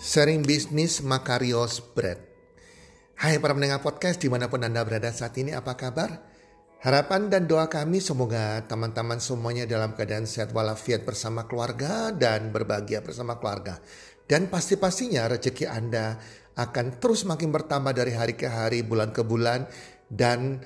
Sharing 0.00 0.40
Bisnis 0.40 1.04
Makarios 1.04 1.84
Bread. 1.92 2.16
Hai 3.20 3.36
para 3.36 3.52
pendengar 3.52 3.84
podcast 3.84 4.16
di 4.16 4.32
mana 4.32 4.48
pun 4.48 4.64
Anda 4.64 4.80
berada 4.88 5.12
saat 5.12 5.36
ini 5.36 5.52
apa 5.52 5.76
kabar? 5.76 6.16
Harapan 6.80 7.28
dan 7.28 7.44
doa 7.44 7.68
kami 7.68 8.00
semoga 8.00 8.64
teman-teman 8.64 9.20
semuanya 9.20 9.68
dalam 9.68 9.92
keadaan 9.92 10.24
sehat 10.24 10.56
walafiat 10.56 11.04
bersama 11.04 11.44
keluarga 11.44 12.08
dan 12.08 12.48
berbahagia 12.48 13.04
bersama 13.04 13.36
keluarga. 13.36 13.84
Dan 14.24 14.48
pasti-pastinya 14.48 15.28
rezeki 15.28 15.68
Anda 15.68 16.16
akan 16.56 16.96
terus 16.96 17.28
makin 17.28 17.52
bertambah 17.52 17.92
dari 17.92 18.16
hari 18.16 18.32
ke 18.32 18.48
hari, 18.48 18.80
bulan 18.80 19.12
ke 19.12 19.20
bulan. 19.20 19.68
Dan 20.08 20.64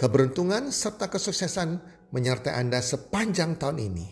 keberuntungan 0.00 0.72
serta 0.72 1.12
kesuksesan 1.12 1.76
menyertai 2.08 2.56
Anda 2.56 2.80
sepanjang 2.80 3.60
tahun 3.60 3.84
ini. 3.84 4.08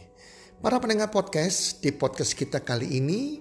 Para 0.61 0.77
pendengar 0.77 1.09
podcast, 1.09 1.81
di 1.81 1.97
podcast 1.97 2.37
kita 2.37 2.61
kali 2.61 3.01
ini 3.01 3.41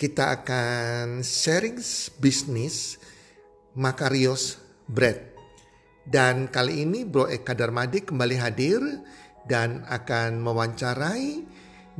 kita 0.00 0.40
akan 0.40 1.20
sharing 1.20 1.76
bisnis 2.16 2.96
Makarios 3.76 4.56
Bread. 4.88 5.36
Dan 6.08 6.48
kali 6.48 6.88
ini 6.88 7.04
Bro 7.04 7.28
Eka 7.28 7.52
Darmadi 7.52 8.08
kembali 8.08 8.36
hadir 8.40 8.80
dan 9.44 9.84
akan 9.84 10.40
mewawancarai 10.40 11.44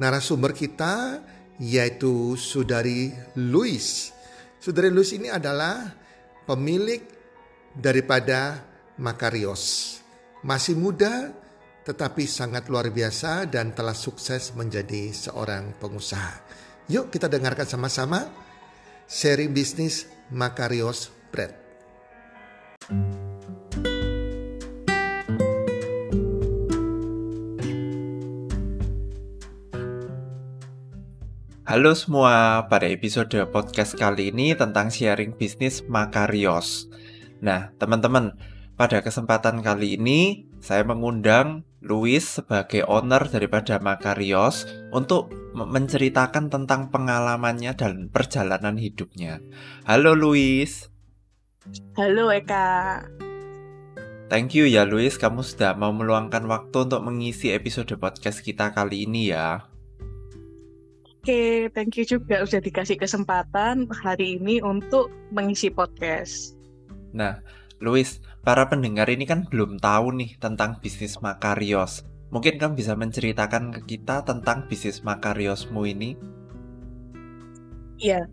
narasumber 0.00 0.56
kita 0.56 1.20
yaitu 1.60 2.40
Sudari 2.40 3.12
Louis. 3.36 3.84
Sudari 4.56 4.88
Louis 4.88 5.12
ini 5.12 5.28
adalah 5.28 5.92
pemilik 6.48 7.04
daripada 7.76 8.64
Makarios. 8.96 10.00
Masih 10.40 10.72
muda 10.72 11.36
tetapi 11.84 12.24
sangat 12.24 12.64
luar 12.72 12.88
biasa 12.88 13.44
dan 13.44 13.76
telah 13.76 13.92
sukses 13.92 14.56
menjadi 14.56 15.12
seorang 15.12 15.76
pengusaha. 15.76 16.59
Yuk 16.90 17.14
kita 17.14 17.30
dengarkan 17.30 17.70
sama-sama 17.70 18.26
seri 19.06 19.46
bisnis 19.46 20.10
Makarios 20.34 21.14
Bread. 21.30 21.54
Halo 31.62 31.94
semua, 31.94 32.66
pada 32.66 32.90
episode 32.90 33.38
podcast 33.54 33.94
kali 33.94 34.34
ini 34.34 34.58
tentang 34.58 34.90
sharing 34.90 35.38
bisnis 35.38 35.86
Makarios. 35.86 36.90
Nah, 37.38 37.70
teman-teman, 37.78 38.34
pada 38.74 38.98
kesempatan 38.98 39.62
kali 39.62 39.94
ini 39.94 40.50
saya 40.58 40.82
mengundang 40.82 41.62
Luis 41.80 42.28
sebagai 42.28 42.84
owner 42.84 43.24
daripada 43.24 43.80
Makarios 43.80 44.68
untuk 44.92 45.32
menceritakan 45.56 46.52
tentang 46.52 46.92
pengalamannya 46.92 47.72
dan 47.72 48.12
perjalanan 48.12 48.76
hidupnya. 48.76 49.40
Halo 49.88 50.12
Luis. 50.12 50.92
Halo 51.96 52.28
Eka. 52.28 53.00
Thank 54.28 54.54
you 54.54 54.68
ya 54.68 54.84
Luis, 54.84 55.16
kamu 55.16 55.40
sudah 55.40 55.72
mau 55.72 55.90
meluangkan 55.90 56.44
waktu 56.46 56.84
untuk 56.84 57.00
mengisi 57.00 57.50
episode 57.50 57.96
podcast 57.96 58.44
kita 58.44 58.76
kali 58.76 59.08
ini 59.08 59.32
ya. 59.32 59.64
Oke, 61.20 61.72
thank 61.72 61.96
you 61.96 62.04
juga 62.04 62.44
sudah 62.44 62.60
dikasih 62.60 63.00
kesempatan 63.00 63.88
hari 64.04 64.36
ini 64.36 64.60
untuk 64.60 65.08
mengisi 65.32 65.72
podcast. 65.72 66.60
Nah, 67.16 67.40
Luis, 67.80 68.20
para 68.40 68.68
pendengar 68.68 69.08
ini 69.12 69.28
kan 69.28 69.44
belum 69.48 69.76
tahu 69.80 70.16
nih 70.16 70.40
tentang 70.40 70.80
bisnis 70.80 71.20
Makarios. 71.20 72.04
Mungkin 72.30 72.62
kamu 72.62 72.78
bisa 72.78 72.94
menceritakan 72.94 73.74
ke 73.74 73.80
kita 73.96 74.22
tentang 74.22 74.70
bisnis 74.70 75.02
Makariosmu 75.02 75.82
ini? 75.84 76.14
Iya. 78.00 78.24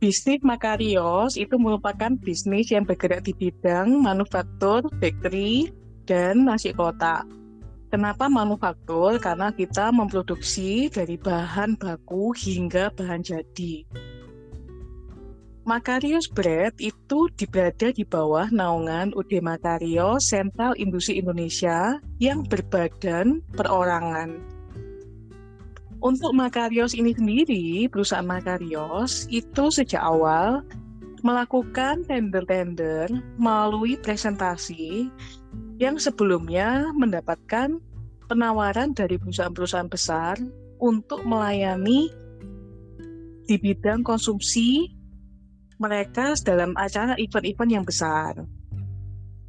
Bisnis 0.00 0.40
Makarios 0.40 1.36
itu 1.36 1.60
merupakan 1.60 2.12
bisnis 2.20 2.72
yang 2.72 2.88
bergerak 2.88 3.26
di 3.26 3.36
bidang 3.36 4.00
manufaktur, 4.00 4.86
bakery, 4.96 5.72
dan 6.08 6.48
nasi 6.48 6.72
kotak. 6.72 7.28
Kenapa 7.90 8.30
manufaktur? 8.30 9.18
Karena 9.18 9.50
kita 9.50 9.90
memproduksi 9.90 10.86
dari 10.88 11.18
bahan 11.18 11.74
baku 11.74 12.30
hingga 12.38 12.94
bahan 12.94 13.20
jadi. 13.20 13.82
Makarios 15.68 16.24
Bread 16.32 16.72
itu 16.80 17.28
berada 17.52 17.92
di 17.92 18.00
bawah 18.00 18.48
naungan 18.48 19.12
UD 19.12 19.44
Makarios 19.44 20.32
Sentral 20.32 20.72
Industri 20.80 21.20
Indonesia 21.20 22.00
yang 22.16 22.48
berbadan 22.48 23.44
perorangan. 23.52 24.40
Untuk 26.00 26.32
Makarios 26.32 26.96
ini 26.96 27.12
sendiri, 27.12 27.92
perusahaan 27.92 28.24
Makarios 28.24 29.28
itu 29.28 29.68
sejak 29.68 30.00
awal 30.00 30.64
melakukan 31.20 32.08
tender-tender 32.08 33.12
melalui 33.36 34.00
presentasi 34.00 35.12
yang 35.76 36.00
sebelumnya 36.00 36.88
mendapatkan 36.96 37.76
penawaran 38.32 38.96
dari 38.96 39.20
perusahaan-perusahaan 39.20 39.92
besar 39.92 40.40
untuk 40.80 41.20
melayani 41.28 42.08
di 43.44 43.56
bidang 43.60 44.00
konsumsi 44.00 44.99
mereka 45.80 46.36
dalam 46.44 46.76
acara 46.76 47.16
event-event 47.16 47.72
yang 47.72 47.86
besar. 47.88 48.36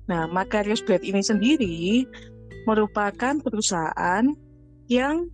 Nah, 0.08 0.32
Makarios 0.32 0.80
Bread 0.80 1.04
ini 1.04 1.20
sendiri 1.20 2.08
merupakan 2.64 3.36
perusahaan 3.44 4.24
yang 4.88 5.28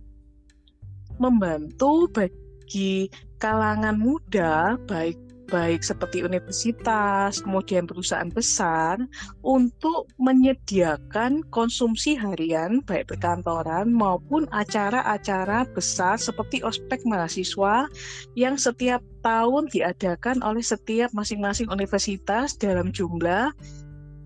membantu 1.22 2.10
bagi 2.10 3.10
kalangan 3.38 3.94
muda, 3.94 4.74
baik 4.86 5.27
baik 5.48 5.80
seperti 5.80 6.20
universitas, 6.22 7.40
kemudian 7.40 7.88
perusahaan 7.88 8.28
besar, 8.28 9.00
untuk 9.40 10.12
menyediakan 10.20 11.42
konsumsi 11.48 12.14
harian, 12.14 12.84
baik 12.84 13.08
perkantoran 13.08 13.88
maupun 13.90 14.44
acara-acara 14.52 15.64
besar 15.72 16.20
seperti 16.20 16.60
ospek 16.60 17.00
mahasiswa 17.08 17.88
yang 18.36 18.60
setiap 18.60 19.00
tahun 19.24 19.66
diadakan 19.72 20.44
oleh 20.44 20.62
setiap 20.62 21.10
masing-masing 21.16 21.72
universitas 21.72 22.54
dalam 22.54 22.92
jumlah 22.92 23.50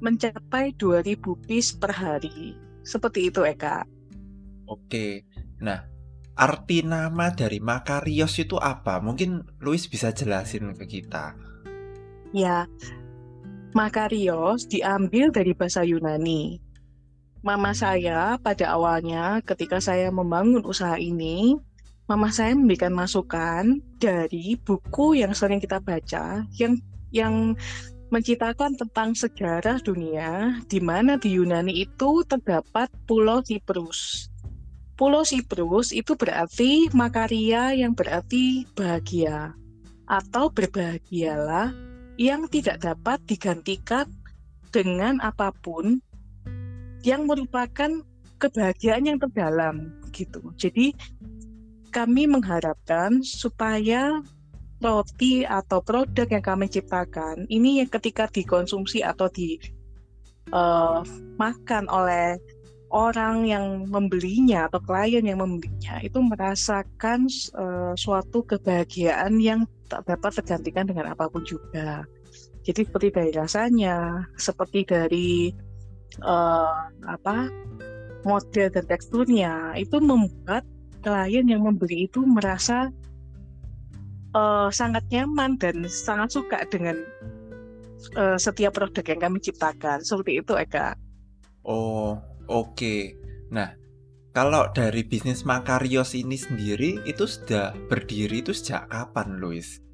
mencapai 0.03 0.75
2000 0.77 1.47
piece 1.47 1.71
per 1.71 1.95
hari. 1.95 2.59
Seperti 2.83 3.31
itu, 3.31 3.47
Eka. 3.47 3.87
Oke. 4.67 5.23
Nah, 5.63 5.92
arti 6.37 6.81
nama 6.81 7.31
dari 7.33 7.61
Makarios 7.61 8.41
itu 8.41 8.57
apa? 8.57 8.99
Mungkin 8.99 9.61
Luis 9.61 9.87
bisa 9.87 10.11
jelasin 10.11 10.73
ke 10.77 10.89
kita. 10.89 11.37
Ya, 12.33 12.65
Makarios 13.77 14.69
diambil 14.69 15.33
dari 15.33 15.53
bahasa 15.53 15.85
Yunani. 15.85 16.61
Mama 17.43 17.75
saya 17.75 18.39
pada 18.39 18.71
awalnya 18.73 19.43
ketika 19.43 19.83
saya 19.83 20.09
membangun 20.15 20.63
usaha 20.63 20.95
ini, 20.95 21.59
mama 22.07 22.31
saya 22.31 22.55
memberikan 22.55 22.95
masukan 22.95 23.83
dari 23.99 24.55
buku 24.61 25.19
yang 25.19 25.35
sering 25.35 25.59
kita 25.59 25.83
baca 25.83 26.47
yang 26.57 26.79
yang 27.13 27.59
menceritakan 28.13 28.77
tentang 28.77 29.17
sejarah 29.17 29.81
dunia 29.81 30.61
di 30.69 30.79
mana 30.85 31.17
di 31.17 31.37
Yunani 31.41 31.81
itu 31.81 32.21
terdapat 32.29 32.93
Pulau 33.09 33.41
Siprus. 33.41 34.32
Pulau 34.93 35.25
Siprus 35.25 35.91
itu 35.91 36.15
berarti 36.15 36.93
makaria 36.93 37.73
yang 37.73 37.97
berarti 37.97 38.69
bahagia 38.77 39.57
atau 40.05 40.53
berbahagialah 40.53 41.73
yang 42.21 42.45
tidak 42.53 42.85
dapat 42.85 43.17
digantikan 43.25 44.05
dengan 44.69 45.17
apa 45.25 45.49
pun 45.65 45.97
yang 47.03 47.25
merupakan 47.25 48.05
kebahagiaan 48.37 49.09
yang 49.09 49.19
terdalam 49.19 49.97
gitu. 50.13 50.53
Jadi 50.61 50.93
kami 51.93 52.29
mengharapkan 52.29 53.25
supaya 53.25 54.21
roti 54.83 55.47
atau 55.47 55.79
produk 55.85 56.27
yang 56.27 56.43
kami 56.43 56.67
ciptakan 56.67 57.47
ini 57.47 57.79
yang 57.85 57.91
ketika 57.93 58.27
dikonsumsi 58.27 59.07
atau 59.07 59.31
dimakan 59.31 61.85
uh, 61.87 61.95
oleh 61.95 62.35
orang 62.93 63.49
yang 63.49 63.89
membelinya 63.89 64.69
atau 64.69 64.79
klien 64.85 65.25
yang 65.25 65.41
membelinya 65.41 65.99
itu 66.05 66.21
merasakan 66.21 67.25
uh, 67.57 67.97
suatu 67.97 68.45
kebahagiaan 68.45 69.41
yang 69.41 69.65
tak 69.89 70.05
dapat 70.05 70.37
tergantikan 70.39 70.85
dengan 70.85 71.17
apa 71.17 71.27
pun 71.33 71.41
juga. 71.43 72.05
Jadi 72.63 72.87
seperti 72.87 73.09
dari 73.11 73.31
rasanya, 73.35 74.29
seperti 74.39 74.87
dari 74.87 75.51
uh, 76.21 76.93
apa 77.09 77.49
model 78.23 78.69
dan 78.71 78.85
teksturnya 78.87 79.75
itu 79.75 79.99
membuat 79.99 80.63
klien 81.03 81.49
yang 81.49 81.67
membeli 81.67 82.07
itu 82.07 82.23
merasa 82.23 82.93
uh, 84.37 84.69
sangat 84.71 85.03
nyaman 85.11 85.59
dan 85.59 85.83
sangat 85.89 86.39
suka 86.39 86.63
dengan 86.71 87.03
uh, 88.15 88.39
setiap 88.39 88.77
produk 88.77 89.03
yang 89.03 89.21
kami 89.21 89.39
ciptakan. 89.43 90.05
Seperti 90.05 90.45
itu, 90.45 90.53
Eka. 90.55 90.95
Oh, 91.67 92.19
Oke. 92.51 93.19
Nah, 93.53 93.77
kalau 94.33 94.73
dari 94.73 95.05
bisnis 95.05 95.45
Makarios 95.45 96.17
ini 96.17 96.41
sendiri 96.41 97.05
itu 97.05 97.29
sudah 97.29 97.77
berdiri 97.93 98.41
itu 98.41 98.57
sejak 98.57 98.89
kapan, 98.89 99.37
Luis? 99.37 99.85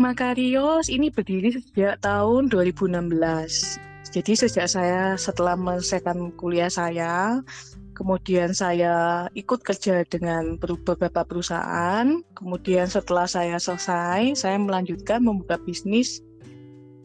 Makarios 0.00 0.88
ini 0.88 1.12
berdiri 1.12 1.52
sejak 1.52 2.00
tahun 2.00 2.48
2016. 2.48 3.76
Jadi 4.12 4.32
sejak 4.32 4.64
saya 4.68 5.16
setelah 5.20 5.60
menyelesaikan 5.60 6.32
kuliah 6.40 6.72
saya, 6.72 7.44
kemudian 7.92 8.56
saya 8.56 9.28
ikut 9.36 9.60
kerja 9.60 10.00
dengan 10.08 10.56
beberapa 10.56 11.22
perusahaan. 11.28 12.24
Kemudian 12.32 12.88
setelah 12.88 13.28
saya 13.28 13.60
selesai, 13.60 14.40
saya 14.40 14.56
melanjutkan 14.56 15.20
membuka 15.20 15.60
bisnis 15.60 16.24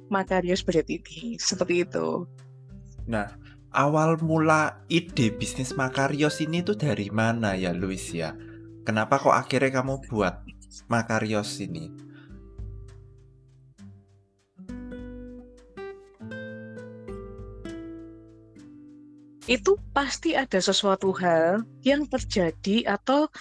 Makarios 0.07 0.63
Bread 0.63 0.87
ini. 0.87 1.35
Seperti 1.35 1.83
itu. 1.83 2.23
Nah, 3.07 3.39
awal 3.71 4.19
mula 4.19 4.83
ide 4.91 5.31
bisnis 5.31 5.71
Makarios 5.79 6.43
ini 6.43 6.59
tuh 6.59 6.75
dari 6.75 7.07
mana 7.07 7.55
ya, 7.55 7.71
Luis 7.71 8.11
ya? 8.11 8.35
Kenapa 8.83 9.15
kok 9.15 9.31
akhirnya 9.31 9.79
kamu 9.79 10.03
buat 10.11 10.43
Makarios 10.91 11.55
ini? 11.63 11.87
Itu 19.47 19.79
pasti 19.95 20.35
ada 20.35 20.59
sesuatu 20.59 21.15
hal 21.15 21.63
yang 21.87 22.03
terjadi 22.11 22.83
atau 22.99 23.31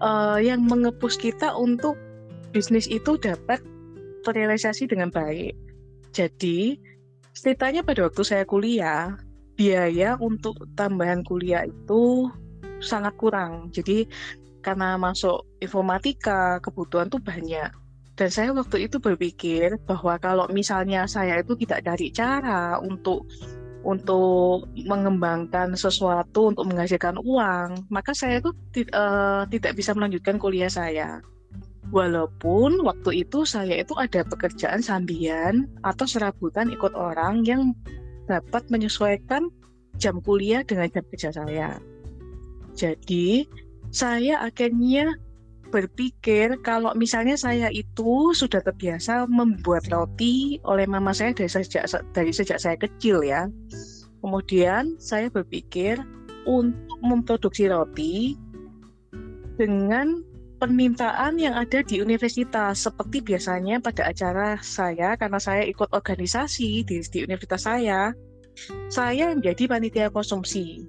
uh, 0.00 0.40
yang 0.40 0.64
mengepus 0.64 1.20
kita 1.20 1.52
untuk 1.52 2.00
bisnis 2.56 2.88
itu 2.88 3.20
dapat 3.20 3.60
terrealisasi 4.24 4.88
dengan 4.88 5.12
baik. 5.12 5.52
Jadi, 6.16 6.80
ceritanya 7.32 7.80
pada 7.84 8.08
waktu 8.08 8.22
saya 8.22 8.44
kuliah, 8.44 9.16
biaya 9.56 10.16
untuk 10.20 10.56
tambahan 10.76 11.24
kuliah 11.24 11.64
itu 11.68 12.28
sangat 12.80 13.14
kurang. 13.16 13.72
Jadi 13.72 14.08
karena 14.62 14.94
masuk 14.96 15.42
informatika, 15.58 16.62
kebutuhan 16.62 17.10
tuh 17.10 17.18
banyak. 17.18 17.70
Dan 18.12 18.28
saya 18.28 18.52
waktu 18.52 18.86
itu 18.86 19.00
berpikir 19.00 19.80
bahwa 19.88 20.14
kalau 20.20 20.46
misalnya 20.52 21.08
saya 21.08 21.40
itu 21.40 21.56
tidak 21.56 21.82
cari 21.82 22.12
cara 22.12 22.76
untuk 22.78 23.26
untuk 23.82 24.70
mengembangkan 24.86 25.74
sesuatu 25.74 26.54
untuk 26.54 26.70
menghasilkan 26.70 27.18
uang, 27.18 27.90
maka 27.90 28.14
saya 28.14 28.38
itu 28.38 28.54
uh, 28.94 29.42
tidak 29.50 29.74
bisa 29.74 29.90
melanjutkan 29.90 30.38
kuliah 30.38 30.70
saya. 30.70 31.18
Walaupun 31.92 32.80
waktu 32.88 33.28
itu 33.28 33.44
saya 33.44 33.84
itu 33.84 33.92
ada 34.00 34.24
pekerjaan 34.24 34.80
sambian 34.80 35.68
atau 35.84 36.08
serabutan 36.08 36.72
ikut 36.72 36.96
orang 36.96 37.44
yang 37.44 37.76
dapat 38.24 38.64
menyesuaikan 38.72 39.52
jam 40.00 40.16
kuliah 40.24 40.64
dengan 40.64 40.88
jam 40.88 41.04
kerja 41.12 41.30
saya. 41.36 41.76
Jadi, 42.72 43.44
saya 43.92 44.40
akhirnya 44.40 45.20
berpikir 45.68 46.60
kalau 46.64 46.92
misalnya 46.96 47.36
saya 47.36 47.68
itu 47.72 48.32
sudah 48.32 48.60
terbiasa 48.64 49.28
membuat 49.28 49.88
roti 49.88 50.60
oleh 50.68 50.84
mama 50.84 51.12
saya 51.16 51.36
dari 51.36 51.48
sejak 51.48 51.88
dari 52.16 52.32
sejak 52.32 52.56
saya 52.56 52.76
kecil 52.80 53.20
ya. 53.20 53.52
Kemudian 54.24 54.96
saya 54.96 55.28
berpikir 55.28 56.00
untuk 56.48 56.96
memproduksi 57.04 57.68
roti 57.68 58.36
dengan 59.60 60.24
permintaan 60.62 61.42
yang 61.42 61.58
ada 61.58 61.82
di 61.82 61.98
universitas 61.98 62.86
seperti 62.86 63.18
biasanya 63.18 63.82
pada 63.82 64.06
acara 64.06 64.62
saya 64.62 65.18
karena 65.18 65.42
saya 65.42 65.66
ikut 65.66 65.90
organisasi 65.90 66.86
di, 66.86 67.02
di 67.02 67.18
universitas 67.26 67.66
saya 67.66 68.14
saya 68.86 69.34
menjadi 69.34 69.66
panitia 69.66 70.06
konsumsi. 70.14 70.86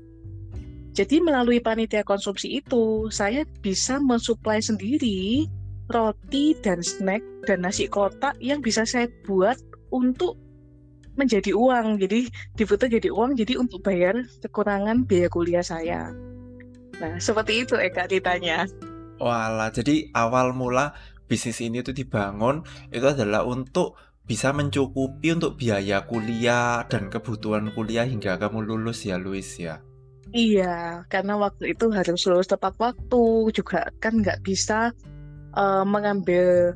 Jadi 0.93 1.25
melalui 1.25 1.57
panitia 1.57 2.05
konsumsi 2.05 2.61
itu, 2.61 3.09
saya 3.09 3.49
bisa 3.65 3.97
mensuplai 3.97 4.61
sendiri 4.61 5.49
roti 5.89 6.53
dan 6.61 6.85
snack 6.85 7.25
dan 7.49 7.65
nasi 7.65 7.89
kotak 7.89 8.37
yang 8.37 8.61
bisa 8.61 8.85
saya 8.85 9.09
buat 9.25 9.57
untuk 9.89 10.37
menjadi 11.17 11.49
uang. 11.57 11.97
Jadi 11.97 12.29
diputar 12.53 12.93
jadi 12.93 13.09
uang, 13.09 13.33
jadi 13.33 13.57
untuk 13.57 13.81
bayar 13.81 14.21
kekurangan 14.45 15.09
biaya 15.09 15.33
kuliah 15.33 15.65
saya. 15.65 16.13
Nah, 17.01 17.17
seperti 17.17 17.65
itu 17.65 17.73
Eka 17.73 18.05
ditanya. 18.05 18.69
Walah, 19.23 19.71
jadi 19.71 20.11
awal 20.11 20.51
mula 20.51 20.91
bisnis 21.31 21.63
ini 21.63 21.79
itu 21.79 21.95
dibangun 21.95 22.67
itu 22.91 23.07
adalah 23.07 23.47
untuk 23.47 23.95
bisa 24.27 24.51
mencukupi 24.51 25.31
untuk 25.31 25.55
biaya 25.55 26.03
kuliah 26.03 26.83
dan 26.91 27.07
kebutuhan 27.07 27.71
kuliah 27.71 28.03
hingga 28.03 28.35
kamu 28.35 28.67
lulus 28.67 29.07
ya, 29.07 29.15
Luis 29.15 29.55
ya? 29.55 29.79
Iya, 30.35 31.07
karena 31.07 31.39
waktu 31.39 31.71
itu 31.71 31.87
harus 31.91 32.27
lulus 32.27 32.51
tepat 32.51 32.75
waktu, 32.79 33.53
juga 33.55 33.87
kan 34.03 34.19
nggak 34.19 34.43
bisa 34.43 34.91
uh, 35.55 35.85
mengambil 35.87 36.75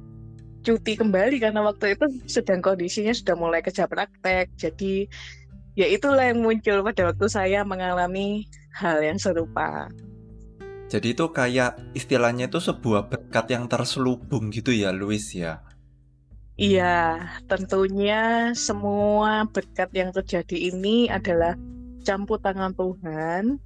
cuti 0.61 0.99
kembali 0.99 1.39
karena 1.39 1.63
waktu 1.63 1.95
itu 1.95 2.05
sedang 2.27 2.59
kondisinya 2.59 3.15
sudah 3.15 3.35
mulai 3.39 3.63
kerja 3.63 3.87
praktek. 3.87 4.51
Jadi 4.59 5.07
ya 5.79 5.87
itulah 5.87 6.27
yang 6.27 6.43
muncul 6.43 6.83
pada 6.83 7.11
waktu 7.11 7.27
saya 7.31 7.63
mengalami 7.63 8.45
hal 8.75 8.99
yang 8.99 9.15
serupa. 9.17 9.87
Jadi 10.87 11.11
itu 11.11 11.25
kayak 11.35 11.75
istilahnya 11.91 12.47
itu 12.47 12.63
sebuah 12.63 13.11
berkat 13.11 13.51
yang 13.51 13.67
terselubung 13.67 14.47
gitu 14.55 14.71
ya, 14.71 14.95
Luis 14.95 15.35
ya? 15.35 15.59
Iya, 16.57 17.27
tentunya 17.45 18.55
semua 18.55 19.45
berkat 19.51 19.91
yang 19.93 20.09
terjadi 20.15 20.73
ini 20.73 21.11
adalah 21.11 21.53
campur 22.01 22.39
tangan 22.39 22.71
Tuhan 22.73 23.59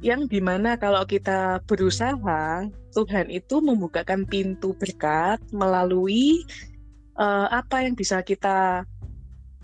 yang 0.00 0.26
di 0.26 0.40
mana 0.40 0.80
kalau 0.80 1.04
kita 1.04 1.60
berusaha, 1.68 2.66
Tuhan 2.92 3.28
itu 3.28 3.60
membukakan 3.60 4.24
pintu 4.24 4.72
berkat 4.74 5.38
melalui 5.52 6.42
uh, 7.20 7.46
apa 7.52 7.84
yang 7.84 7.92
bisa 7.92 8.24
kita 8.24 8.88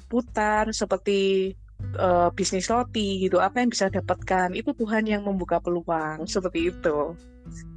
putar 0.06 0.70
seperti 0.70 1.52
uh, 1.96 2.28
bisnis 2.32 2.68
roti 2.68 3.22
gitu, 3.22 3.40
apa 3.40 3.60
yang 3.62 3.70
bisa 3.70 3.88
dapatkan 3.88 4.52
itu 4.52 4.72
Tuhan 4.76 5.04
yang 5.08 5.22
membuka 5.24 5.60
peluang 5.60 6.24
seperti 6.28 6.72
itu. 6.72 7.14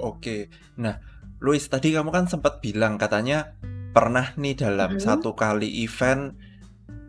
Oke, 0.02 0.50
nah 0.76 0.98
Luis 1.40 1.70
tadi 1.70 1.96
kamu 1.96 2.12
kan 2.12 2.26
sempat 2.28 2.60
bilang 2.60 3.00
katanya 3.00 3.56
pernah 3.96 4.34
nih 4.36 4.56
dalam 4.60 4.98
hmm. 4.98 5.02
satu 5.02 5.34
kali 5.34 5.84
event 5.84 6.36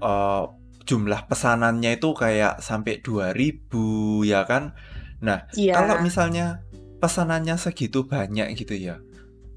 uh, 0.00 0.48
jumlah 0.86 1.28
pesanannya 1.28 2.00
itu 2.00 2.10
kayak 2.16 2.58
sampai 2.64 2.98
2000 3.04 4.26
ya 4.26 4.42
kan. 4.48 4.74
Nah, 5.20 5.46
yeah. 5.54 5.76
kalau 5.76 6.00
misalnya 6.00 6.64
pesanannya 6.98 7.56
segitu 7.60 8.08
banyak 8.08 8.56
gitu 8.56 8.74
ya. 8.74 8.98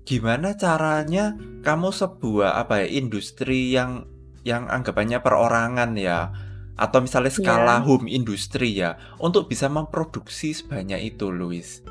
Gimana 0.03 0.59
caranya 0.59 1.33
kamu 1.63 1.95
sebuah 1.95 2.59
apa 2.59 2.83
ya 2.83 2.87
industri 2.91 3.71
yang 3.71 4.05
yang 4.43 4.67
anggapannya 4.67 5.23
perorangan 5.23 5.95
ya 5.95 6.35
atau 6.73 6.99
misalnya 7.05 7.33
skala 7.33 7.77
yeah. 7.77 7.83
home 7.85 8.09
industri 8.09 8.81
ya 8.81 8.97
untuk 9.21 9.49
bisa 9.49 9.69
memproduksi 9.69 10.53
sebanyak 10.57 11.13
itu, 11.13 11.29
Louis? 11.29 11.81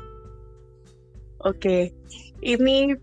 Oke. 1.43 1.59
Okay. 1.59 1.83
Ini 2.43 2.95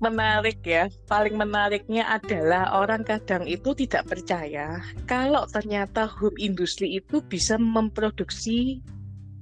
menarik 0.00 0.60
ya. 0.64 0.92
Paling 1.08 1.36
menariknya 1.40 2.04
adalah 2.08 2.76
orang 2.76 3.04
kadang 3.04 3.48
itu 3.48 3.72
tidak 3.72 4.08
percaya 4.08 4.80
kalau 5.08 5.48
ternyata 5.48 6.04
hub 6.04 6.36
industri 6.36 7.00
itu 7.00 7.24
bisa 7.24 7.56
memproduksi 7.56 8.84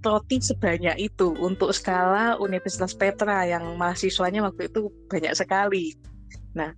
roti 0.04 0.36
sebanyak 0.38 1.00
itu 1.00 1.32
untuk 1.40 1.72
skala 1.72 2.36
Universitas 2.36 2.92
Petra 2.92 3.48
yang 3.48 3.80
mahasiswanya 3.80 4.44
waktu 4.44 4.68
itu 4.68 4.92
banyak 5.08 5.32
sekali. 5.32 5.96
Nah, 6.52 6.76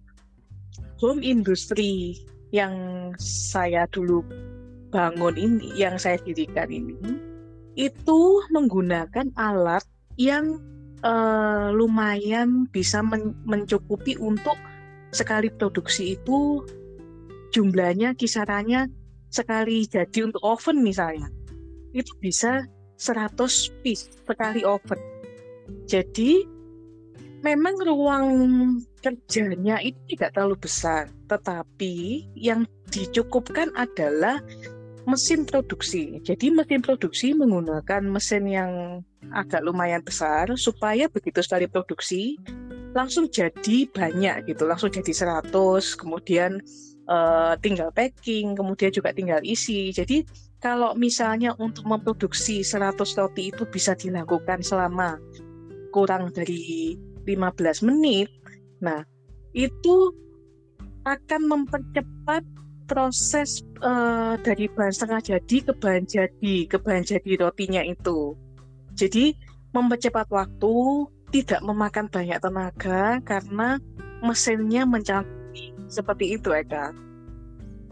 home 1.02 1.20
industri 1.20 2.14
yang 2.54 2.72
saya 3.18 3.90
dulu 3.90 4.22
bangun 4.96 5.36
ini, 5.36 5.76
yang 5.76 6.00
saya 6.00 6.16
dirikan 6.24 6.72
ini, 6.72 6.96
itu 7.76 8.20
menggunakan 8.48 9.28
alat 9.36 9.84
yang 10.16 10.56
uh, 11.04 11.68
lumayan 11.76 12.64
bisa 12.72 13.04
men 13.04 13.36
mencukupi 13.44 14.16
untuk 14.16 14.56
sekali 15.12 15.52
produksi 15.52 16.16
itu 16.16 16.64
jumlahnya 17.52 18.16
kisarannya 18.16 18.88
sekali 19.28 19.84
jadi 19.84 20.24
untuk 20.24 20.40
oven 20.40 20.80
misalnya 20.80 21.28
itu 21.92 22.12
bisa 22.16 22.64
100 22.96 23.36
piece 23.84 24.08
sekali 24.24 24.64
oven. 24.64 25.00
Jadi 25.84 26.44
memang 27.44 27.76
ruang 27.84 28.26
kerjanya 29.04 29.80
itu 29.84 30.16
tidak 30.16 30.36
terlalu 30.36 30.56
besar, 30.60 31.12
tetapi 31.28 32.26
yang 32.36 32.64
dicukupkan 32.88 33.72
adalah 33.76 34.40
mesin 35.06 35.46
produksi. 35.46 36.18
Jadi 36.20 36.50
mesin 36.50 36.82
produksi 36.82 37.32
menggunakan 37.32 38.02
mesin 38.04 38.44
yang 38.50 38.70
agak 39.30 39.62
lumayan 39.62 40.02
besar 40.02 40.50
supaya 40.58 41.06
begitu 41.06 41.42
sekali 41.42 41.70
produksi 41.70 42.38
langsung 42.96 43.28
jadi 43.30 43.86
banyak 43.92 44.50
gitu, 44.50 44.64
langsung 44.64 44.88
jadi 44.88 45.12
100, 45.12 45.52
kemudian 46.00 46.58
uh, 47.06 47.54
tinggal 47.60 47.92
packing, 47.92 48.56
kemudian 48.56 48.88
juga 48.90 49.12
tinggal 49.12 49.44
isi. 49.44 49.92
Jadi 49.92 50.24
kalau 50.58 50.96
misalnya 50.96 51.52
untuk 51.60 51.84
memproduksi 51.84 52.64
100 52.64 52.96
roti 53.20 53.52
itu 53.52 53.68
bisa 53.68 53.92
dilakukan 53.92 54.64
selama 54.64 55.20
kurang 55.92 56.32
dari 56.32 56.96
15 57.28 57.86
menit, 57.86 58.32
nah 58.80 59.04
itu 59.52 60.12
akan 61.06 61.42
mempercepat 61.46 62.42
proses 62.86 63.66
uh, 63.82 64.38
dari 64.40 64.70
bahan 64.70 64.94
setengah 64.94 65.20
jadi 65.36 65.56
ke 65.66 65.72
bahan 65.76 66.04
jadi, 66.06 66.54
ke 66.70 66.76
bahan 66.78 67.04
jadi 67.04 67.30
rotinya 67.42 67.82
itu. 67.82 68.38
Jadi 68.96 69.36
mempercepat 69.74 70.30
waktu, 70.32 70.74
tidak 71.34 71.60
memakan 71.60 72.06
banyak 72.08 72.38
tenaga 72.38 73.20
karena 73.26 73.76
mesinnya 74.22 74.88
mencantik 74.88 75.74
seperti 75.90 76.38
itu 76.38 76.54
Eka. 76.54 76.94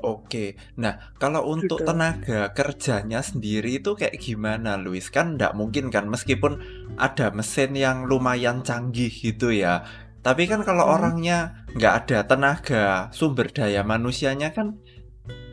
Oke, 0.04 0.60
nah 0.76 1.00
kalau 1.16 1.48
untuk 1.48 1.80
gitu. 1.80 1.88
tenaga 1.88 2.52
kerjanya 2.52 3.24
sendiri 3.24 3.80
itu 3.80 3.96
kayak 3.96 4.20
gimana, 4.20 4.76
Luis? 4.76 5.08
Kan 5.08 5.40
nggak 5.40 5.56
mungkin 5.56 5.88
kan, 5.88 6.12
meskipun 6.12 6.60
ada 7.00 7.32
mesin 7.32 7.72
yang 7.72 8.04
lumayan 8.04 8.60
canggih 8.60 9.08
gitu 9.08 9.48
ya. 9.48 9.88
Tapi 10.20 10.44
kan 10.44 10.60
kalau 10.60 10.84
hmm. 10.84 10.94
orangnya 11.00 11.38
nggak 11.72 11.94
ada 12.04 12.18
tenaga, 12.28 12.84
sumber 13.16 13.48
daya 13.48 13.80
manusianya 13.80 14.52
kan, 14.52 14.76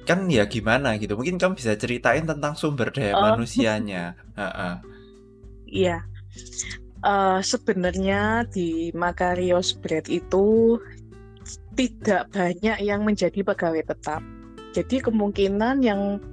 kan 0.08 0.26
ya 0.28 0.46
gimana 0.50 0.98
gitu. 0.98 1.14
Mungkin 1.18 1.38
kamu 1.38 1.58
bisa 1.58 1.78
ceritain 1.78 2.26
tentang 2.26 2.58
sumber 2.58 2.90
daya 2.90 3.18
oh. 3.18 3.22
manusianya. 3.34 4.16
Iya, 5.72 6.04
uh, 7.00 7.40
sebenarnya 7.40 8.44
di 8.52 8.92
Makarios 8.92 9.72
Bread 9.72 10.12
itu 10.12 10.76
tidak 11.80 12.28
banyak 12.36 12.84
yang 12.84 13.08
menjadi 13.08 13.40
pegawai 13.40 13.80
tetap 13.88 14.20
jadi 14.72 15.04
kemungkinan 15.04 15.84
yang 15.84 16.24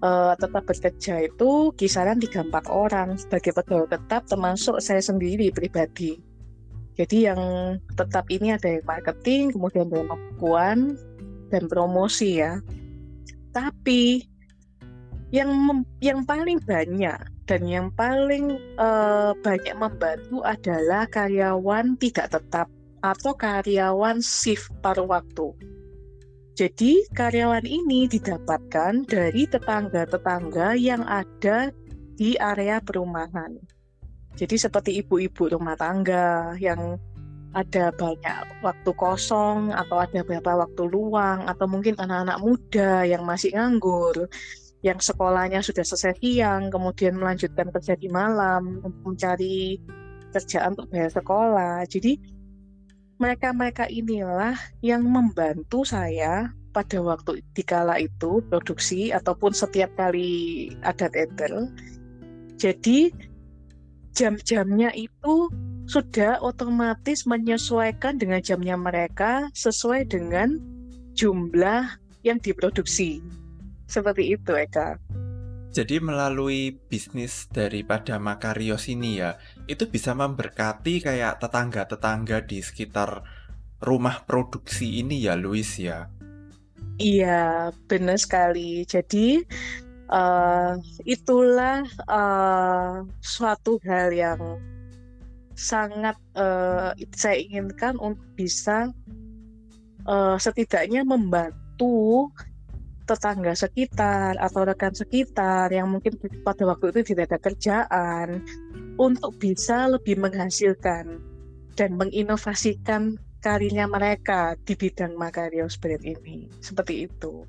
uh, 0.00 0.32
tetap 0.40 0.64
bekerja 0.64 1.28
itu 1.28 1.72
kisaran 1.76 2.16
3-4 2.16 2.48
orang 2.72 3.20
sebagai 3.20 3.52
pegawai 3.52 3.92
tetap 3.92 4.24
termasuk 4.24 4.80
saya 4.80 5.04
sendiri 5.04 5.52
pribadi. 5.52 6.16
Jadi 6.96 7.30
yang 7.30 7.40
tetap 7.94 8.26
ini 8.32 8.56
ada 8.56 8.66
yang 8.66 8.82
marketing, 8.82 9.54
kemudian 9.54 9.86
ada 9.86 10.02
yang 10.02 10.10
pembukuan 10.10 10.78
dan 11.52 11.62
promosi 11.70 12.42
ya. 12.42 12.58
Tapi 13.58 14.22
yang 15.34 15.82
yang 15.98 16.22
paling 16.22 16.62
banyak 16.62 17.18
dan 17.50 17.62
yang 17.66 17.90
paling 17.98 18.54
uh, 18.78 19.34
banyak 19.42 19.74
membantu 19.74 20.46
adalah 20.46 21.10
karyawan 21.10 21.98
tidak 21.98 22.30
tetap 22.30 22.70
atau 23.02 23.34
karyawan 23.34 24.22
shift 24.22 24.70
paruh 24.78 25.10
waktu. 25.10 25.50
Jadi 26.54 27.02
karyawan 27.14 27.66
ini 27.66 28.06
didapatkan 28.06 29.06
dari 29.06 29.46
tetangga-tetangga 29.50 30.78
yang 30.78 31.02
ada 31.06 31.74
di 32.14 32.38
area 32.38 32.78
perumahan. 32.78 33.58
Jadi 34.38 34.54
seperti 34.54 35.02
ibu-ibu 35.02 35.50
rumah 35.50 35.74
tangga 35.74 36.54
yang 36.62 36.98
ada 37.56 37.88
banyak 37.96 38.60
waktu 38.60 38.90
kosong 38.92 39.72
atau 39.72 39.96
ada 40.04 40.20
beberapa 40.20 40.66
waktu 40.66 40.82
luang 40.84 41.48
atau 41.48 41.64
mungkin 41.64 41.96
anak-anak 41.96 42.38
muda 42.44 43.08
yang 43.08 43.24
masih 43.24 43.56
nganggur 43.56 44.28
yang 44.84 45.02
sekolahnya 45.02 45.58
sudah 45.58 45.82
selesai 45.82 46.22
siang 46.22 46.70
kemudian 46.70 47.18
melanjutkan 47.18 47.72
kerja 47.74 47.98
di 47.98 48.06
malam 48.06 48.78
untuk 48.84 49.02
mencari 49.14 49.80
kerjaan 50.30 50.76
untuk 50.76 50.88
bayar 50.92 51.10
sekolah. 51.10 51.82
Jadi 51.88 52.20
mereka-mereka 53.18 53.90
inilah 53.90 54.54
yang 54.78 55.02
membantu 55.02 55.82
saya 55.82 56.54
pada 56.70 57.02
waktu 57.02 57.42
dikala 57.58 57.98
itu 57.98 58.38
produksi 58.46 59.10
ataupun 59.10 59.50
setiap 59.50 59.90
kali 59.98 60.70
ada 60.86 61.10
tender. 61.10 61.74
Jadi 62.54 63.10
jam-jamnya 64.14 64.94
itu 64.94 65.50
sudah 65.88 66.36
otomatis 66.44 67.24
menyesuaikan 67.24 68.20
dengan 68.20 68.44
jamnya 68.44 68.76
mereka 68.76 69.48
sesuai 69.56 70.04
dengan 70.04 70.60
jumlah 71.16 71.96
yang 72.22 72.36
diproduksi. 72.38 73.24
Seperti 73.88 74.36
itu, 74.36 74.52
Eka. 74.52 75.00
Jadi 75.72 75.96
melalui 76.00 76.76
bisnis 76.92 77.48
daripada 77.48 78.20
Makarios 78.20 78.88
ini 78.92 79.20
ya, 79.20 79.40
itu 79.64 79.88
bisa 79.88 80.12
memberkati 80.12 81.00
kayak 81.00 81.40
tetangga-tetangga 81.40 82.44
di 82.44 82.60
sekitar 82.60 83.24
rumah 83.80 84.28
produksi 84.28 85.00
ini 85.00 85.24
ya, 85.24 85.40
Luis 85.40 85.80
ya. 85.80 86.12
Iya, 87.00 87.72
benar 87.88 88.20
sekali. 88.20 88.84
Jadi 88.84 89.40
uh, 90.12 90.76
itulah 91.08 91.86
uh, 92.10 93.06
suatu 93.24 93.80
hal 93.86 94.12
yang 94.12 94.40
sangat 95.58 96.14
uh, 96.38 96.94
saya 97.10 97.42
inginkan 97.42 97.98
untuk 97.98 98.22
bisa 98.38 98.94
uh, 100.06 100.38
setidaknya 100.38 101.02
membantu 101.02 102.30
tetangga 103.08 103.58
sekitar 103.58 104.38
atau 104.38 104.62
rekan 104.62 104.94
sekitar 104.94 105.72
yang 105.74 105.90
mungkin 105.90 106.14
pada 106.46 106.62
waktu 106.62 106.94
itu 106.94 107.12
tidak 107.12 107.34
ada 107.34 107.38
kerjaan 107.42 108.46
untuk 109.00 109.34
bisa 109.42 109.90
lebih 109.90 110.20
menghasilkan 110.20 111.18
dan 111.74 111.90
menginovasikan 111.98 113.18
karirnya 113.42 113.90
mereka 113.90 114.54
di 114.62 114.78
bidang 114.78 115.18
Makarios 115.18 115.74
Bread 115.80 116.04
ini 116.06 116.46
seperti 116.62 117.10
itu. 117.10 117.42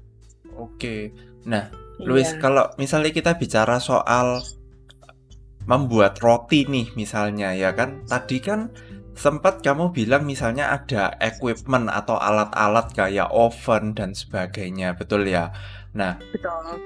Oke, 0.57 1.13
nah 1.45 1.69
Luis 2.01 2.31
iya. 2.33 2.39
kalau 2.39 2.65
misalnya 2.79 3.11
kita 3.11 3.35
bicara 3.35 3.77
soal 3.77 4.41
membuat 5.69 6.17
roti 6.17 6.65
nih 6.65 6.89
misalnya 6.97 7.53
ya 7.53 7.77
kan 7.77 8.01
tadi 8.09 8.41
kan 8.41 8.73
sempat 9.13 9.59
kamu 9.59 9.93
bilang 9.93 10.23
misalnya 10.23 10.71
ada 10.73 11.13
equipment 11.19 11.91
atau 11.91 12.15
alat-alat 12.15 12.87
kayak 12.95 13.27
oven 13.35 13.91
dan 13.91 14.15
sebagainya, 14.15 14.95
betul 14.95 15.27
ya? 15.27 15.51
Nah, 15.91 16.15
betul. 16.31 16.79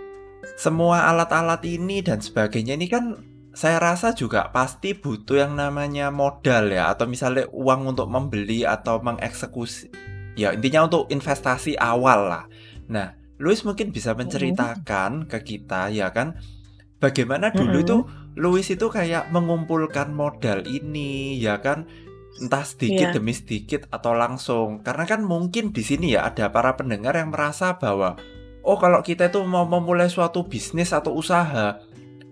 Semua 0.58 1.14
alat-alat 1.14 1.62
ini 1.70 2.02
dan 2.02 2.26
sebagainya 2.26 2.74
ini 2.74 2.90
kan 2.90 3.22
saya 3.54 3.78
rasa 3.78 4.18
juga 4.18 4.50
pasti 4.50 4.98
butuh 4.98 5.46
yang 5.46 5.54
namanya 5.54 6.10
modal 6.10 6.74
ya 6.74 6.90
atau 6.90 7.06
misalnya 7.06 7.46
uang 7.54 7.94
untuk 7.94 8.10
membeli 8.10 8.66
atau 8.66 8.98
mengeksekusi 8.98 9.94
ya 10.34 10.58
intinya 10.58 10.90
untuk 10.90 11.06
investasi 11.14 11.78
awal 11.78 12.34
lah. 12.34 12.44
Nah, 12.90 13.14
Louis 13.38 13.62
mungkin 13.62 13.94
bisa 13.94 14.18
menceritakan 14.18 15.30
ke 15.30 15.38
kita 15.46 15.94
ya 15.94 16.10
kan 16.10 16.34
bagaimana 17.04 17.52
dulu 17.52 17.68
mm 17.68 17.76
-hmm. 17.76 17.84
itu 17.84 17.98
Louis 18.40 18.64
itu 18.64 18.88
kayak 18.88 19.30
mengumpulkan 19.36 20.16
modal 20.16 20.64
ini 20.64 21.36
ya 21.36 21.60
kan 21.60 21.84
entah 22.40 22.66
sedikit 22.66 23.12
yeah. 23.12 23.14
demi 23.14 23.36
sedikit 23.36 23.86
atau 23.94 24.16
langsung 24.16 24.82
karena 24.82 25.06
kan 25.06 25.22
mungkin 25.22 25.70
di 25.70 25.84
sini 25.86 26.18
ya 26.18 26.26
ada 26.26 26.50
para 26.50 26.74
pendengar 26.74 27.14
yang 27.14 27.30
merasa 27.30 27.78
bahwa 27.78 28.18
oh 28.66 28.80
kalau 28.80 29.06
kita 29.06 29.30
itu 29.30 29.44
mau 29.46 29.68
memulai 29.68 30.10
suatu 30.10 30.48
bisnis 30.48 30.96
atau 30.96 31.14
usaha 31.14 31.78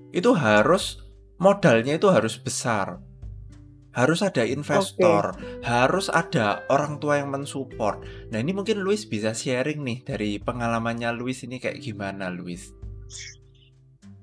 itu 0.09 0.31
harus 0.33 1.05
modalnya 1.37 2.01
itu 2.01 2.09
harus 2.09 2.41
besar 2.41 2.97
harus 3.91 4.23
ada 4.23 4.47
investor 4.47 5.35
okay. 5.35 5.67
harus 5.67 6.07
ada 6.07 6.63
orang 6.71 6.97
tua 6.97 7.21
yang 7.21 7.29
mensupport 7.29 8.01
nah 8.33 8.41
ini 8.41 8.57
mungkin 8.57 8.81
Luis 8.81 9.05
bisa 9.05 9.35
sharing 9.37 9.85
nih 9.85 9.99
dari 10.01 10.39
pengalamannya 10.41 11.13
Luis 11.13 11.43
ini 11.45 11.61
kayak 11.61 11.77
gimana 11.77 12.31
Luis 12.33 12.73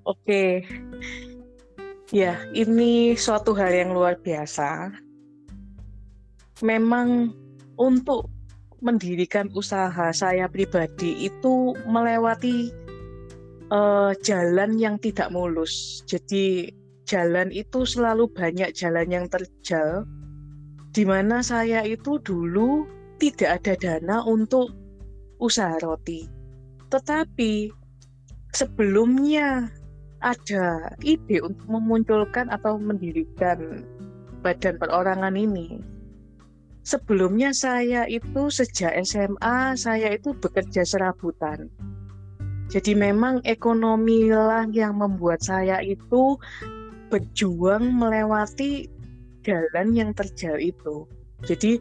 oke 0.08 0.16
okay. 0.24 0.64
ya 2.08 2.40
ini 2.56 3.12
suatu 3.12 3.52
hal 3.52 3.68
yang 3.68 3.92
luar 3.92 4.16
biasa 4.16 4.96
memang 6.64 7.36
untuk 7.76 8.26
mendirikan 8.80 9.50
usaha 9.54 10.10
saya 10.14 10.46
pribadi 10.46 11.26
itu 11.26 11.74
melewati 11.86 12.70
uh, 13.74 14.14
jalan 14.22 14.78
yang 14.78 14.96
tidak 15.02 15.30
mulus. 15.34 16.02
Jadi 16.06 16.70
jalan 17.08 17.50
itu 17.50 17.82
selalu 17.82 18.30
banyak 18.30 18.70
jalan 18.76 19.08
yang 19.08 19.26
terjal 19.26 20.04
di 20.92 21.02
mana 21.04 21.42
saya 21.44 21.84
itu 21.84 22.18
dulu 22.22 22.86
tidak 23.18 23.62
ada 23.62 23.74
dana 23.78 24.16
untuk 24.26 24.70
usaha 25.42 25.74
roti. 25.82 26.26
Tetapi 26.88 27.70
sebelumnya 28.54 29.68
ada 30.24 30.94
ide 31.02 31.42
untuk 31.42 31.66
memunculkan 31.70 32.50
atau 32.50 32.78
mendirikan 32.78 33.86
badan 34.42 34.78
perorangan 34.78 35.34
ini 35.34 35.82
sebelumnya 36.88 37.52
saya 37.52 38.08
itu 38.08 38.48
sejak 38.48 38.96
SMA 39.04 39.76
saya 39.76 40.16
itu 40.16 40.32
bekerja 40.32 40.88
serabutan. 40.88 41.68
Jadi 42.72 42.96
memang 42.96 43.44
ekonomi 43.44 44.28
lah 44.32 44.64
yang 44.72 44.96
membuat 44.96 45.44
saya 45.44 45.84
itu 45.84 46.40
berjuang 47.12 47.92
melewati 47.92 48.88
jalan 49.44 49.92
yang 49.92 50.10
terjal 50.16 50.56
itu. 50.60 51.04
Jadi 51.44 51.80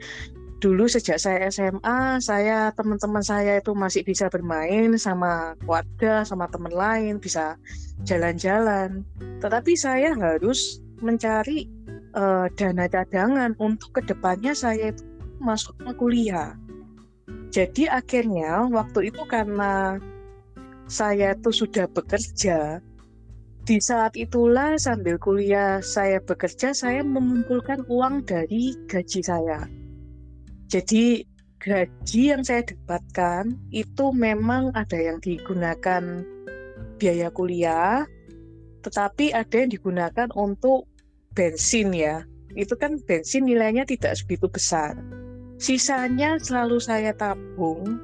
dulu 0.58 0.90
sejak 0.90 1.22
saya 1.22 1.54
SMA, 1.54 2.18
saya 2.18 2.74
teman-teman 2.74 3.22
saya 3.22 3.62
itu 3.62 3.78
masih 3.78 4.02
bisa 4.02 4.26
bermain 4.28 4.98
sama 4.98 5.54
keluarga, 5.62 6.26
sama 6.26 6.50
teman 6.50 6.74
lain, 6.74 7.22
bisa 7.22 7.62
jalan-jalan. 8.06 9.06
Tetapi 9.38 9.74
saya 9.78 10.18
harus 10.18 10.82
mencari 10.98 11.70
uh, 12.18 12.50
dana 12.58 12.90
cadangan 12.90 13.54
untuk 13.62 13.94
ke 13.94 14.02
depannya 14.10 14.58
saya 14.58 14.90
itu 14.90 15.06
masuk 15.38 15.78
ke 15.78 15.92
kuliah. 15.94 16.58
Jadi 17.54 17.86
akhirnya 17.86 18.66
waktu 18.68 19.14
itu 19.14 19.22
karena 19.30 20.02
saya 20.90 21.38
itu 21.38 21.54
sudah 21.54 21.86
bekerja, 21.86 22.82
di 23.68 23.78
saat 23.78 24.16
itulah 24.18 24.80
sambil 24.80 25.20
kuliah 25.22 25.84
saya 25.86 26.18
bekerja, 26.24 26.74
saya 26.74 27.04
mengumpulkan 27.06 27.86
uang 27.92 28.26
dari 28.26 28.74
gaji 28.88 29.22
saya 29.22 29.68
jadi 30.68 31.24
gaji 31.64 32.22
yang 32.36 32.44
saya 32.44 32.64
dapatkan 32.68 33.56
itu 33.72 34.06
memang 34.12 34.76
ada 34.76 35.00
yang 35.00 35.18
digunakan 35.24 36.28
biaya 37.00 37.32
kuliah, 37.32 38.04
tetapi 38.84 39.32
ada 39.32 39.56
yang 39.56 39.72
digunakan 39.72 40.28
untuk 40.36 40.92
bensin 41.32 41.96
ya. 41.96 42.28
Itu 42.56 42.76
kan 42.76 43.00
bensin 43.04 43.48
nilainya 43.48 43.88
tidak 43.88 44.20
segitu 44.20 44.52
besar. 44.52 44.98
Sisanya 45.58 46.36
selalu 46.38 46.84
saya 46.84 47.16
tabung. 47.16 47.98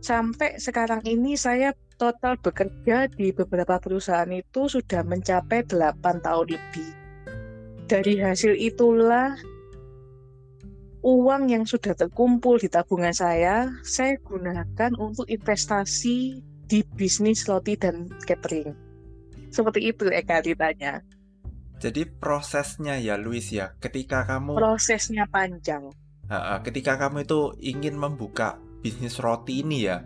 Sampai 0.00 0.56
sekarang 0.56 1.04
ini 1.04 1.36
saya 1.36 1.76
total 2.00 2.40
bekerja 2.40 3.12
di 3.12 3.28
beberapa 3.36 3.76
perusahaan 3.76 4.30
itu 4.32 4.72
sudah 4.72 5.04
mencapai 5.04 5.68
8 5.68 6.00
tahun 6.24 6.46
lebih. 6.56 6.90
Dari 7.84 8.16
hasil 8.22 8.56
itulah 8.56 9.36
uang 11.00 11.48
yang 11.48 11.64
sudah 11.64 11.96
terkumpul 11.96 12.60
di 12.60 12.68
tabungan 12.68 13.12
saya, 13.12 13.72
saya 13.84 14.16
gunakan 14.20 14.92
untuk 15.00 15.24
investasi 15.28 16.40
di 16.70 16.80
bisnis 16.94 17.44
roti 17.48 17.74
dan 17.74 18.06
catering. 18.28 18.76
Seperti 19.50 19.90
itu 19.90 20.06
Eka 20.06 20.44
ditanya. 20.44 21.02
Jadi 21.80 22.06
prosesnya 22.06 23.00
ya 23.00 23.16
Luis 23.16 23.50
ya, 23.50 23.72
ketika 23.80 24.28
kamu 24.28 24.54
prosesnya 24.54 25.24
panjang. 25.26 25.90
Ketika 26.62 26.94
kamu 27.00 27.26
itu 27.26 27.56
ingin 27.58 27.98
membuka 27.98 28.60
bisnis 28.84 29.18
roti 29.18 29.64
ini 29.64 29.88
ya, 29.88 30.04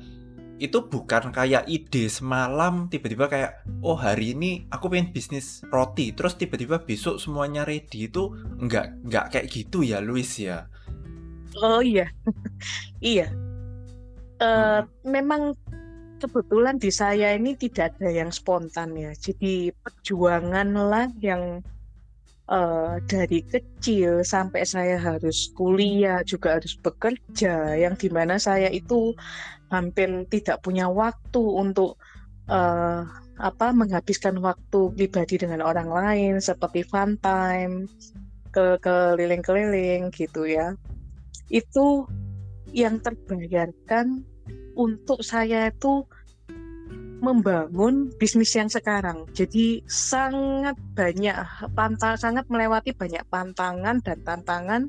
itu 0.63 0.87
bukan 0.87 1.35
kayak 1.35 1.67
ide 1.67 2.07
semalam 2.07 2.87
tiba-tiba 2.87 3.27
kayak 3.27 3.67
oh 3.83 3.99
hari 3.99 4.39
ini 4.39 4.71
aku 4.71 4.87
pengen 4.87 5.11
bisnis 5.11 5.67
roti 5.67 6.15
terus 6.15 6.39
tiba-tiba 6.39 6.87
besok 6.87 7.19
semuanya 7.19 7.67
ready 7.67 8.07
itu 8.07 8.31
nggak 8.63 9.03
nggak 9.03 9.25
kayak 9.35 9.47
gitu 9.51 9.83
ya 9.83 9.99
Luis 9.99 10.39
ya 10.39 10.71
Oh 11.63 11.79
iya, 11.85 12.11
iya. 12.99 13.31
Uh, 14.43 14.83
memang 15.07 15.55
kebetulan 16.19 16.81
di 16.83 16.91
saya 16.91 17.37
ini 17.39 17.55
tidak 17.55 17.95
ada 17.99 18.11
yang 18.11 18.31
spontan 18.35 18.99
ya. 18.99 19.15
Jadi 19.15 19.71
perjuangan 19.71 20.75
lah 20.75 21.07
yang 21.23 21.63
uh, 22.51 22.99
dari 23.07 23.47
kecil 23.47 24.27
sampai 24.27 24.67
saya 24.67 24.99
harus 24.99 25.55
kuliah 25.55 26.27
juga 26.27 26.59
harus 26.59 26.75
bekerja, 26.81 27.79
yang 27.79 27.95
di 27.95 28.09
mana 28.11 28.41
saya 28.41 28.67
itu 28.73 29.15
hampir 29.71 30.11
tidak 30.31 30.59
punya 30.67 30.91
waktu 30.91 31.43
untuk 31.43 31.95
uh, 32.51 33.07
apa 33.39 33.75
menghabiskan 33.75 34.39
waktu 34.39 34.95
pribadi 34.95 35.35
dengan 35.43 35.67
orang 35.67 35.91
lain 35.91 36.35
seperti 36.39 36.87
fun 36.87 37.19
time 37.19 37.91
ke 38.55 38.79
keliling-keliling 38.79 40.15
gitu 40.15 40.47
ya 40.47 40.79
itu 41.55 42.03
yang 42.75 42.99
terbayarkan 42.99 44.27
untuk 44.75 45.23
saya 45.23 45.71
itu 45.71 46.03
membangun 47.23 48.11
bisnis 48.19 48.53
yang 48.59 48.67
sekarang. 48.67 49.25
Jadi 49.31 49.87
sangat 49.87 50.75
banyak 50.99 51.39
pantang 51.73 52.19
sangat 52.19 52.45
melewati 52.51 52.91
banyak 52.91 53.23
pantangan 53.31 54.03
dan 54.03 54.19
tantangan 54.27 54.83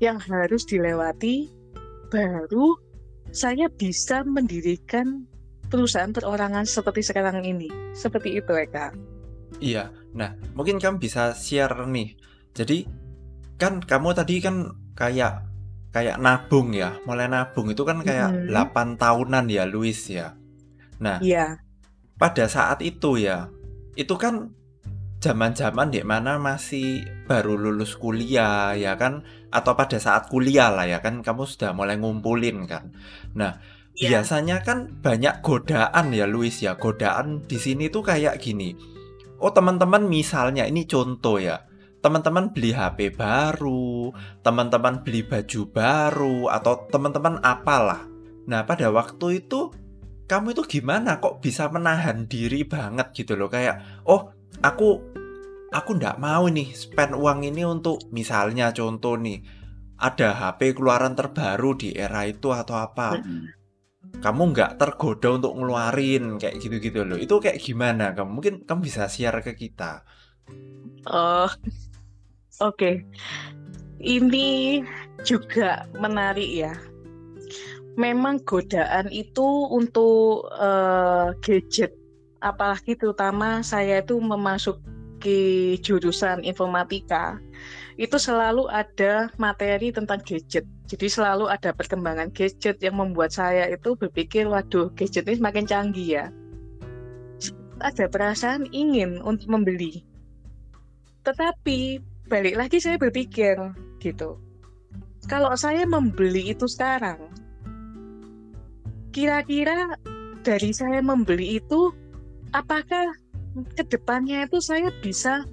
yang 0.00 0.16
harus 0.18 0.64
dilewati 0.66 1.52
baru 2.10 2.74
saya 3.30 3.70
bisa 3.70 4.26
mendirikan 4.26 5.28
perusahaan 5.70 6.10
perorangan 6.10 6.66
seperti 6.66 7.04
sekarang 7.04 7.44
ini. 7.46 7.70
Seperti 7.94 8.40
itu, 8.40 8.52
Eka. 8.52 8.92
Iya. 9.62 9.92
Nah, 10.12 10.36
mungkin 10.52 10.76
kamu 10.76 11.00
bisa 11.00 11.32
share 11.32 11.86
nih. 11.88 12.12
Jadi 12.52 12.84
kan 13.56 13.80
kamu 13.80 14.12
tadi 14.12 14.42
kan 14.42 14.74
kayak 14.92 15.51
kayak 15.92 16.16
nabung 16.18 16.72
ya, 16.72 16.96
mulai 17.04 17.28
nabung 17.28 17.68
itu 17.68 17.84
kan 17.84 18.00
kayak 18.00 18.48
mm-hmm. 18.48 18.96
8 18.96 18.96
tahunan 18.96 19.44
ya 19.52 19.68
Luis 19.68 20.08
ya. 20.08 20.34
Nah, 20.98 21.20
yeah. 21.20 21.60
pada 22.16 22.48
saat 22.48 22.80
itu 22.80 23.20
ya, 23.20 23.52
itu 23.94 24.16
kan 24.16 24.56
zaman-zaman 25.22 25.92
di 25.92 26.02
mana 26.02 26.40
masih 26.40 27.06
baru 27.30 27.54
lulus 27.54 27.94
kuliah 27.94 28.74
ya 28.74 28.98
kan 28.98 29.22
atau 29.54 29.78
pada 29.78 30.02
saat 30.02 30.26
kuliah 30.26 30.74
lah 30.74 30.90
ya 30.90 30.98
kan 30.98 31.22
kamu 31.22 31.46
sudah 31.46 31.76
mulai 31.76 32.00
ngumpulin 32.00 32.64
kan. 32.64 32.96
Nah, 33.36 33.60
yeah. 33.94 34.16
biasanya 34.16 34.64
kan 34.64 34.96
banyak 35.04 35.44
godaan 35.44 36.10
ya 36.16 36.24
Luis 36.24 36.64
ya. 36.64 36.80
Godaan 36.80 37.44
di 37.44 37.60
sini 37.60 37.92
tuh 37.92 38.02
kayak 38.02 38.40
gini. 38.40 38.74
Oh, 39.42 39.50
teman-teman 39.52 40.06
misalnya 40.06 40.64
ini 40.64 40.86
contoh 40.86 41.42
ya 41.42 41.66
teman-teman 42.02 42.50
beli 42.50 42.74
HP 42.74 43.14
baru, 43.14 44.10
teman-teman 44.42 45.06
beli 45.06 45.22
baju 45.22 45.60
baru, 45.70 46.50
atau 46.50 46.90
teman-teman 46.90 47.38
apalah. 47.40 48.04
Nah, 48.50 48.66
pada 48.66 48.90
waktu 48.90 49.46
itu 49.46 49.70
kamu 50.26 50.58
itu 50.58 50.62
gimana 50.80 51.22
kok 51.22 51.38
bisa 51.38 51.70
menahan 51.70 52.26
diri 52.26 52.66
banget 52.66 53.14
gitu 53.14 53.38
loh? 53.38 53.46
Kayak 53.46 54.02
oh 54.10 54.34
aku 54.64 54.98
aku 55.70 55.90
ndak 55.96 56.18
mau 56.18 56.50
nih 56.50 56.74
spend 56.74 57.14
uang 57.14 57.46
ini 57.46 57.62
untuk 57.62 58.10
misalnya 58.10 58.74
contoh 58.74 59.14
nih 59.16 59.40
ada 60.02 60.34
HP 60.34 60.74
keluaran 60.74 61.14
terbaru 61.14 61.78
di 61.78 61.94
era 61.94 62.26
itu 62.26 62.50
atau 62.50 62.74
apa. 62.82 63.14
Kamu 64.18 64.42
nggak 64.50 64.76
tergoda 64.78 65.38
untuk 65.38 65.54
ngeluarin 65.54 66.42
kayak 66.42 66.58
gitu-gitu 66.58 67.06
loh. 67.06 67.14
Itu 67.14 67.38
kayak 67.38 67.62
gimana? 67.62 68.10
Kamu 68.10 68.30
mungkin 68.42 68.66
kamu 68.66 68.80
bisa 68.82 69.06
share 69.06 69.38
ke 69.46 69.54
kita. 69.54 70.02
Oh 71.06 71.50
Oke, 72.60 73.00
ini 74.02 74.82
juga 75.24 75.88
menarik 75.96 76.50
ya. 76.52 76.76
Memang 77.96 78.44
godaan 78.44 79.08
itu 79.08 79.68
untuk 79.72 80.48
uh, 80.52 81.32
gadget, 81.40 81.96
apalagi 82.44 82.92
terutama 82.96 83.64
saya 83.64 84.04
itu 84.04 84.20
memasuki 84.20 85.76
jurusan 85.80 86.44
informatika, 86.44 87.40
itu 87.96 88.16
selalu 88.16 88.68
ada 88.68 89.32
materi 89.40 89.92
tentang 89.92 90.20
gadget. 90.24 90.68
Jadi 90.88 91.08
selalu 91.08 91.48
ada 91.48 91.72
perkembangan 91.72 92.32
gadget 92.36 92.80
yang 92.84 93.00
membuat 93.00 93.32
saya 93.32 93.68
itu 93.68 93.96
berpikir, 93.96 94.44
waduh, 94.44 94.92
gadget 94.92 95.24
ini 95.24 95.40
semakin 95.40 95.64
canggih 95.64 96.08
ya. 96.20 96.26
Ada 97.80 98.12
perasaan 98.12 98.68
ingin 98.72 99.20
untuk 99.24 99.48
membeli. 99.52 100.04
Tetapi 101.24 102.11
balik 102.32 102.56
lagi 102.56 102.80
saya 102.80 102.96
berpikir 102.96 103.60
gitu 104.00 104.40
kalau 105.28 105.52
saya 105.52 105.84
membeli 105.84 106.56
itu 106.56 106.64
sekarang 106.64 107.28
kira-kira 109.12 110.00
dari 110.40 110.72
saya 110.72 111.04
membeli 111.04 111.60
itu 111.60 111.92
apakah 112.56 113.12
ke 113.76 113.84
depannya 113.84 114.48
itu 114.48 114.64
saya 114.64 114.88
bisa 115.04 115.44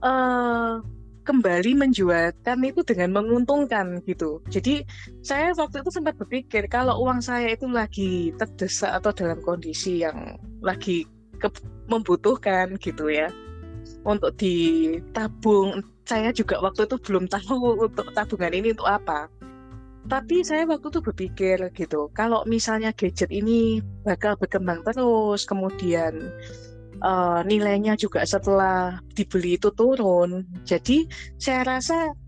uh, 0.00 0.80
kembali 1.22 1.78
menjualkan 1.78 2.58
itu 2.66 2.82
dengan 2.82 3.22
menguntungkan 3.22 4.02
gitu. 4.02 4.42
Jadi 4.50 4.82
saya 5.22 5.54
waktu 5.54 5.86
itu 5.86 5.90
sempat 5.94 6.18
berpikir 6.18 6.66
kalau 6.66 6.98
uang 7.06 7.22
saya 7.22 7.54
itu 7.54 7.70
lagi 7.70 8.34
terdesak 8.34 8.90
atau 8.98 9.14
dalam 9.14 9.38
kondisi 9.38 10.02
yang 10.02 10.34
lagi 10.58 11.06
membutuhkan 11.86 12.78
gitu 12.78 13.10
ya 13.10 13.30
untuk 14.02 14.34
ditabung. 14.38 15.82
Saya 16.02 16.34
juga 16.34 16.58
waktu 16.58 16.84
itu 16.86 16.96
belum 16.98 17.30
tahu 17.30 17.86
untuk 17.86 18.10
tabungan 18.12 18.52
ini 18.52 18.74
untuk 18.74 18.90
apa. 18.90 19.30
Tapi 20.10 20.42
saya 20.42 20.66
waktu 20.66 20.90
itu 20.90 20.98
berpikir 20.98 21.56
gitu, 21.78 22.10
kalau 22.10 22.42
misalnya 22.42 22.90
gadget 22.90 23.30
ini 23.30 23.78
bakal 24.02 24.34
berkembang 24.34 24.82
terus, 24.82 25.46
kemudian 25.46 26.18
uh, 27.06 27.46
nilainya 27.46 27.94
juga 27.94 28.26
setelah 28.26 28.98
dibeli 29.14 29.54
itu 29.54 29.70
turun. 29.70 30.42
Jadi 30.66 31.06
saya 31.38 31.62
rasa 31.62 32.18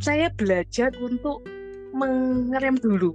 saya 0.00 0.32
belajar 0.32 0.96
untuk 0.96 1.44
mengerem 1.92 2.80
dulu 2.80 3.12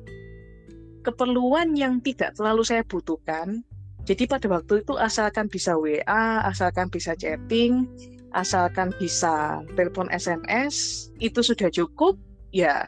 keperluan 1.07 1.71
yang 1.71 2.03
tidak 2.03 2.35
terlalu 2.35 2.67
saya 2.67 2.83
butuhkan 2.83 3.63
jadi 4.07 4.23
pada 4.23 4.47
waktu 4.47 4.87
itu 4.87 4.95
asalkan 4.95 5.51
bisa 5.51 5.75
WA, 5.75 6.47
asalkan 6.47 6.87
bisa 6.87 7.11
chatting, 7.19 7.83
asalkan 8.31 8.95
bisa 8.95 9.59
telepon 9.75 10.07
SMS, 10.07 11.07
itu 11.19 11.43
sudah 11.43 11.67
cukup. 11.67 12.15
Ya, 12.55 12.87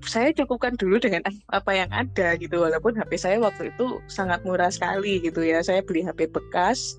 saya 0.00 0.32
cukupkan 0.32 0.80
dulu 0.80 0.96
dengan 0.96 1.20
apa 1.58 1.76
yang 1.76 1.92
ada 1.92 2.40
gitu. 2.40 2.64
Walaupun 2.64 2.96
HP 2.96 3.20
saya 3.20 3.36
waktu 3.36 3.68
itu 3.68 4.00
sangat 4.08 4.40
murah 4.48 4.72
sekali 4.72 5.20
gitu 5.20 5.44
ya. 5.44 5.60
Saya 5.60 5.84
beli 5.84 6.08
HP 6.08 6.32
bekas 6.32 6.96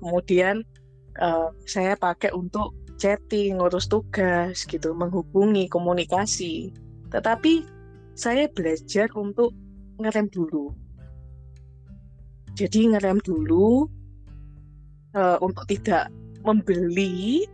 kemudian 0.00 0.64
uh, 1.20 1.52
saya 1.68 1.92
pakai 1.92 2.32
untuk 2.32 2.72
chatting 2.96 3.60
ngurus 3.60 3.84
tugas 3.84 4.64
gitu 4.64 4.96
menghubungi 4.96 5.68
komunikasi. 5.68 6.72
Tetapi 7.12 7.68
saya 8.16 8.48
belajar 8.48 9.12
untuk 9.12 9.52
ngerem 10.00 10.32
dulu 10.32 10.72
jadi 12.54 12.94
ngerem 12.94 13.18
dulu 13.22 13.90
uh, 15.14 15.38
untuk 15.42 15.66
tidak 15.66 16.10
membeli. 16.46 17.46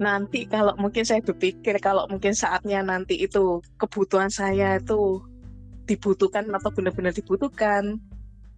Nanti 0.00 0.48
kalau 0.48 0.72
mungkin 0.80 1.04
saya 1.04 1.20
berpikir 1.20 1.76
kalau 1.78 2.08
mungkin 2.08 2.32
saatnya 2.32 2.80
nanti 2.80 3.20
itu 3.20 3.60
kebutuhan 3.76 4.32
saya 4.32 4.80
itu 4.80 5.20
dibutuhkan 5.84 6.48
atau 6.54 6.70
benar-benar 6.72 7.12
dibutuhkan 7.12 8.00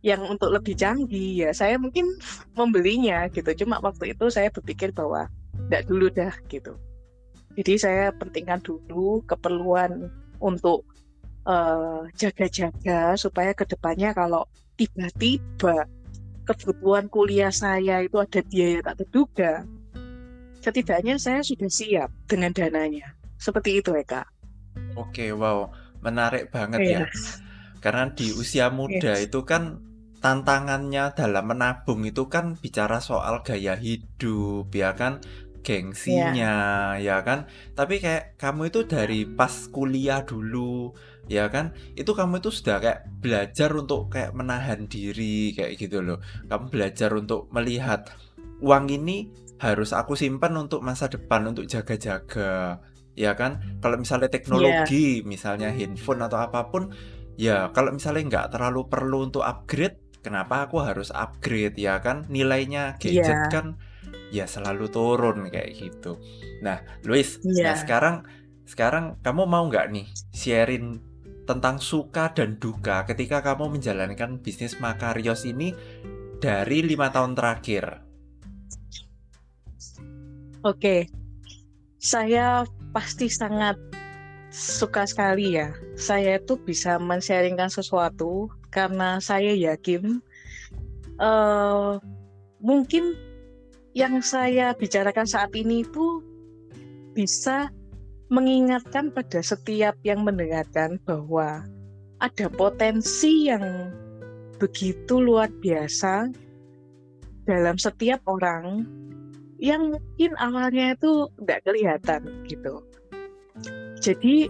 yang 0.03 0.23
untuk 0.27 0.51
lebih 0.51 0.75
canggih 0.75 1.47
ya 1.47 1.51
saya 1.51 1.79
mungkin 1.83 2.07
membelinya 2.55 3.27
gitu. 3.35 3.51
Cuma 3.67 3.83
waktu 3.83 4.15
itu 4.15 4.31
saya 4.31 4.55
berpikir 4.55 4.95
bahwa 4.95 5.27
tidak 5.67 5.83
dulu 5.91 6.07
dah 6.15 6.35
gitu. 6.47 6.79
Jadi 7.59 7.75
saya 7.77 8.05
pentingkan 8.17 8.63
dulu 8.65 9.21
keperluan 9.27 10.09
untuk 10.39 10.87
uh, 11.45 12.07
jaga-jaga 12.17 13.19
supaya 13.19 13.53
ke 13.53 13.67
depannya 13.67 14.15
kalau 14.15 14.47
tiba-tiba 14.77 15.87
kebutuhan 16.43 17.07
kuliah 17.07 17.55
saya 17.55 18.03
itu 18.03 18.19
ada 18.19 18.41
biaya 18.43 18.83
tak 18.83 19.05
terduga 19.05 19.63
setidaknya 20.63 21.19
saya 21.19 21.43
sudah 21.43 21.67
siap 21.67 22.09
dengan 22.31 22.55
dananya. 22.55 23.19
Seperti 23.35 23.83
itu, 23.83 23.91
Eka. 23.99 24.23
Oke, 24.95 25.35
wow, 25.35 25.75
menarik 25.99 26.55
banget 26.55 26.81
yes. 26.87 26.91
ya. 26.95 27.03
Karena 27.83 28.15
di 28.15 28.31
usia 28.31 28.71
muda 28.71 29.19
yes. 29.19 29.27
itu 29.27 29.43
kan 29.43 29.83
tantangannya 30.23 31.11
dalam 31.19 31.51
menabung 31.51 32.07
itu 32.07 32.31
kan 32.31 32.55
bicara 32.55 33.03
soal 33.03 33.43
gaya 33.43 33.75
hidup, 33.75 34.71
ya 34.71 34.95
kan, 34.95 35.19
gengsinya, 35.67 36.95
yeah. 36.95 37.19
ya 37.19 37.27
kan. 37.27 37.51
Tapi 37.75 37.99
kayak 37.99 38.39
kamu 38.39 38.71
itu 38.71 38.87
dari 38.87 39.27
pas 39.27 39.67
kuliah 39.75 40.23
dulu, 40.23 40.95
ya 41.31 41.51
kan, 41.51 41.75
itu 41.95 42.11
kamu 42.15 42.43
itu 42.43 42.51
sudah 42.51 42.83
kayak 42.83 43.01
belajar 43.23 43.71
untuk 43.75 44.11
kayak 44.11 44.35
menahan 44.35 44.87
diri 44.87 45.55
kayak 45.55 45.79
gitu 45.79 46.03
loh. 46.03 46.19
Kamu 46.47 46.71
belajar 46.71 47.15
untuk 47.15 47.51
melihat 47.55 48.11
uang 48.63 48.87
ini 48.91 49.31
harus 49.63 49.95
aku 49.95 50.19
simpan 50.19 50.59
untuk 50.59 50.83
masa 50.83 51.07
depan 51.07 51.55
untuk 51.55 51.71
jaga-jaga 51.71 52.83
ya 53.13 53.37
kan 53.37 53.61
kalau 53.85 54.01
misalnya 54.01 54.33
teknologi 54.33 55.21
yeah. 55.21 55.27
misalnya 55.27 55.69
handphone 55.71 56.25
atau 56.25 56.41
apa 56.41 56.73
pun 56.73 56.91
ya 57.37 57.69
kalau 57.77 57.93
misalnya 57.93 58.23
nggak 58.27 58.47
terlalu 58.57 58.89
perlu 58.89 59.29
untuk 59.29 59.45
upgrade 59.45 60.01
kenapa 60.25 60.67
aku 60.67 60.81
harus 60.81 61.13
upgrade 61.13 61.77
ya 61.77 62.01
kan 62.01 62.25
nilainya 62.33 62.97
gadget 62.97 63.29
yeah. 63.29 63.51
kan 63.53 63.77
ya 64.33 64.49
selalu 64.49 64.89
turun 64.89 65.47
kayak 65.53 65.77
gitu 65.77 66.17
nah 66.65 66.81
Luis 67.05 67.37
yeah. 67.45 67.71
nah 67.71 67.77
sekarang 67.77 68.17
sekarang 68.65 69.21
kamu 69.21 69.45
mau 69.45 69.69
nggak 69.69 69.93
nih 69.93 70.07
sharing 70.33 71.12
tentang 71.53 71.77
suka 71.79 72.33
dan 72.33 72.57
duka 72.57 73.05
ketika 73.05 73.45
kamu 73.45 73.77
menjalankan 73.77 74.41
bisnis 74.41 74.81
Makarios 74.81 75.45
ini 75.45 75.77
dari 76.41 76.83
lima 76.83 77.13
tahun 77.13 77.37
terakhir 77.37 78.03
Oke, 80.63 81.11
saya 81.99 82.63
pasti 82.95 83.27
sangat 83.27 83.75
suka 84.55 85.03
sekali 85.11 85.59
ya. 85.59 85.75
Saya 85.99 86.39
itu 86.39 86.55
bisa 86.55 87.03
men-sharingkan 87.03 87.67
sesuatu 87.67 88.47
karena 88.71 89.19
saya 89.19 89.59
yakin 89.59 90.23
uh, 91.19 91.99
mungkin 92.63 93.19
yang 93.91 94.23
saya 94.23 94.71
bicarakan 94.79 95.27
saat 95.27 95.51
ini 95.59 95.83
itu 95.83 96.23
bisa 97.11 97.75
mengingatkan 98.33 99.13
pada 99.13 99.45
setiap 99.45 99.93
yang 100.09 100.25
mendengarkan 100.25 100.97
bahwa 101.05 101.69
ada 102.25 102.49
potensi 102.49 103.53
yang 103.53 103.93
begitu 104.57 105.21
luar 105.21 105.53
biasa 105.61 106.33
dalam 107.45 107.77
setiap 107.77 108.25
orang 108.25 108.89
yang 109.61 109.93
mungkin 109.93 110.33
awalnya 110.41 110.97
itu 110.97 111.29
nggak 111.45 111.61
kelihatan 111.69 112.23
gitu. 112.49 112.81
Jadi 114.01 114.49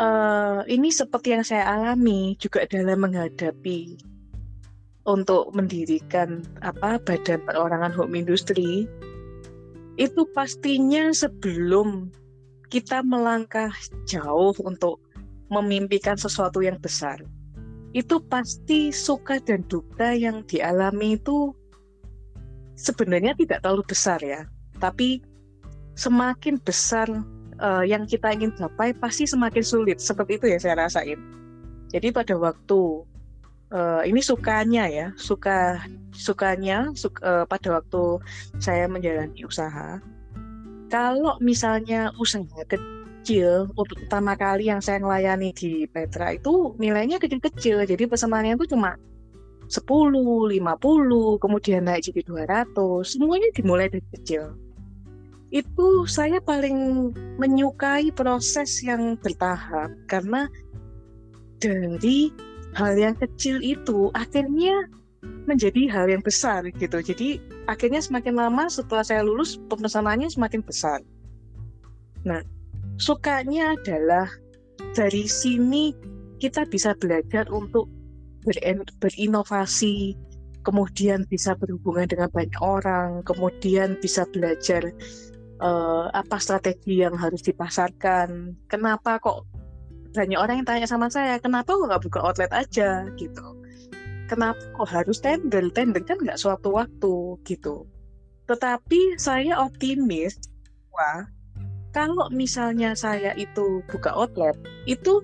uh, 0.00 0.64
ini 0.64 0.88
seperti 0.88 1.36
yang 1.36 1.44
saya 1.44 1.68
alami 1.68 2.32
juga 2.40 2.64
dalam 2.64 3.04
menghadapi 3.04 4.00
untuk 5.04 5.52
mendirikan 5.52 6.46
apa 6.64 6.96
badan 7.02 7.42
perorangan 7.44 7.92
home 7.92 8.14
industry 8.16 8.86
itu 10.00 10.22
pastinya 10.32 11.12
sebelum 11.12 12.08
kita 12.72 13.04
melangkah 13.04 13.68
jauh 14.08 14.56
untuk 14.64 15.04
memimpikan 15.52 16.16
sesuatu 16.16 16.64
yang 16.64 16.80
besar 16.80 17.20
itu 17.92 18.16
pasti 18.24 18.88
suka 18.88 19.36
dan 19.44 19.60
duka 19.68 20.16
yang 20.16 20.40
dialami 20.48 21.20
itu 21.20 21.52
sebenarnya 22.76 23.36
tidak 23.36 23.60
terlalu 23.60 23.84
besar 23.84 24.18
ya, 24.24 24.48
tapi 24.80 25.20
semakin 25.94 26.56
besar 26.64 27.08
uh, 27.60 27.84
yang 27.84 28.08
kita 28.08 28.32
ingin 28.32 28.52
capai 28.56 28.96
pasti 28.96 29.28
semakin 29.28 29.60
sulit. 29.60 29.98
Seperti 30.00 30.40
itu 30.40 30.46
ya 30.48 30.58
saya 30.58 30.88
rasain. 30.88 31.20
Jadi 31.92 32.08
pada 32.08 32.32
waktu 32.40 33.04
uh, 33.76 34.02
ini 34.08 34.24
sukanya 34.24 34.88
ya, 34.88 35.06
suka 35.20 35.84
sukanya 36.16 36.88
suka, 36.96 37.20
uh, 37.20 37.44
pada 37.44 37.76
waktu 37.80 38.24
saya 38.56 38.88
menjalani 38.88 39.44
usaha. 39.44 40.00
Kalau 40.92 41.40
misalnya 41.40 42.12
usaha 42.20 42.44
kecil 42.68 43.72
untuk 43.80 43.96
pertama 44.04 44.36
kali 44.36 44.68
yang 44.68 44.84
saya 44.84 45.00
melayani 45.00 45.56
di 45.56 45.88
Petra 45.88 46.36
itu 46.36 46.76
nilainya 46.76 47.16
kecil-kecil, 47.16 47.88
jadi 47.88 48.04
pesanannya 48.04 48.60
itu 48.60 48.76
cuma 48.76 49.00
10, 49.72 49.88
50, 49.88 51.40
kemudian 51.40 51.88
naik 51.88 52.12
jadi 52.12 52.20
200, 52.76 53.08
semuanya 53.08 53.48
dimulai 53.56 53.88
dari 53.88 54.04
kecil. 54.20 54.52
Itu 55.48 56.04
saya 56.04 56.44
paling 56.44 57.08
menyukai 57.40 58.12
proses 58.12 58.84
yang 58.84 59.16
bertahap 59.16 59.88
karena 60.12 60.44
dari 61.56 62.28
hal 62.76 63.00
yang 63.00 63.16
kecil 63.16 63.64
itu 63.64 64.12
akhirnya 64.12 64.92
menjadi 65.46 65.90
hal 65.90 66.06
yang 66.10 66.22
besar 66.22 66.62
gitu. 66.70 66.98
Jadi 67.02 67.42
akhirnya 67.66 67.98
semakin 67.98 68.38
lama 68.38 68.70
setelah 68.70 69.02
saya 69.02 69.22
lulus 69.26 69.58
pemesanannya 69.70 70.30
semakin 70.30 70.62
besar. 70.62 71.02
Nah, 72.22 72.42
sukanya 72.98 73.74
adalah 73.74 74.30
dari 74.94 75.26
sini 75.26 75.94
kita 76.38 76.66
bisa 76.66 76.94
belajar 76.98 77.46
untuk 77.50 77.86
berinovasi, 78.98 80.18
kemudian 80.66 81.22
bisa 81.30 81.54
berhubungan 81.54 82.10
dengan 82.10 82.30
banyak 82.30 82.58
orang, 82.58 83.22
kemudian 83.22 83.94
bisa 84.02 84.26
belajar 84.30 84.90
uh, 85.62 86.10
apa 86.10 86.36
strategi 86.42 87.02
yang 87.02 87.14
harus 87.14 87.42
dipasarkan. 87.46 88.58
Kenapa 88.66 89.22
kok 89.22 89.46
banyak 90.12 90.38
orang 90.38 90.62
yang 90.62 90.68
tanya 90.68 90.86
sama 90.90 91.06
saya, 91.08 91.38
kenapa 91.38 91.72
kok 91.72 91.86
nggak 91.86 92.02
buka 92.02 92.18
outlet 92.22 92.50
aja 92.50 93.06
gitu? 93.14 93.61
Kenapa 94.32 94.64
kok 94.72 94.88
harus 94.88 95.20
tender? 95.20 95.68
Tender 95.76 96.00
kan 96.00 96.16
nggak 96.16 96.40
suatu 96.40 96.72
waktu 96.72 97.36
gitu. 97.44 97.84
Tetapi 98.48 99.20
saya 99.20 99.60
optimis 99.60 100.40
wah 100.88 101.28
kalau 101.92 102.32
misalnya 102.32 102.96
saya 102.96 103.36
itu 103.36 103.84
buka 103.92 104.08
outlet, 104.16 104.56
itu 104.88 105.20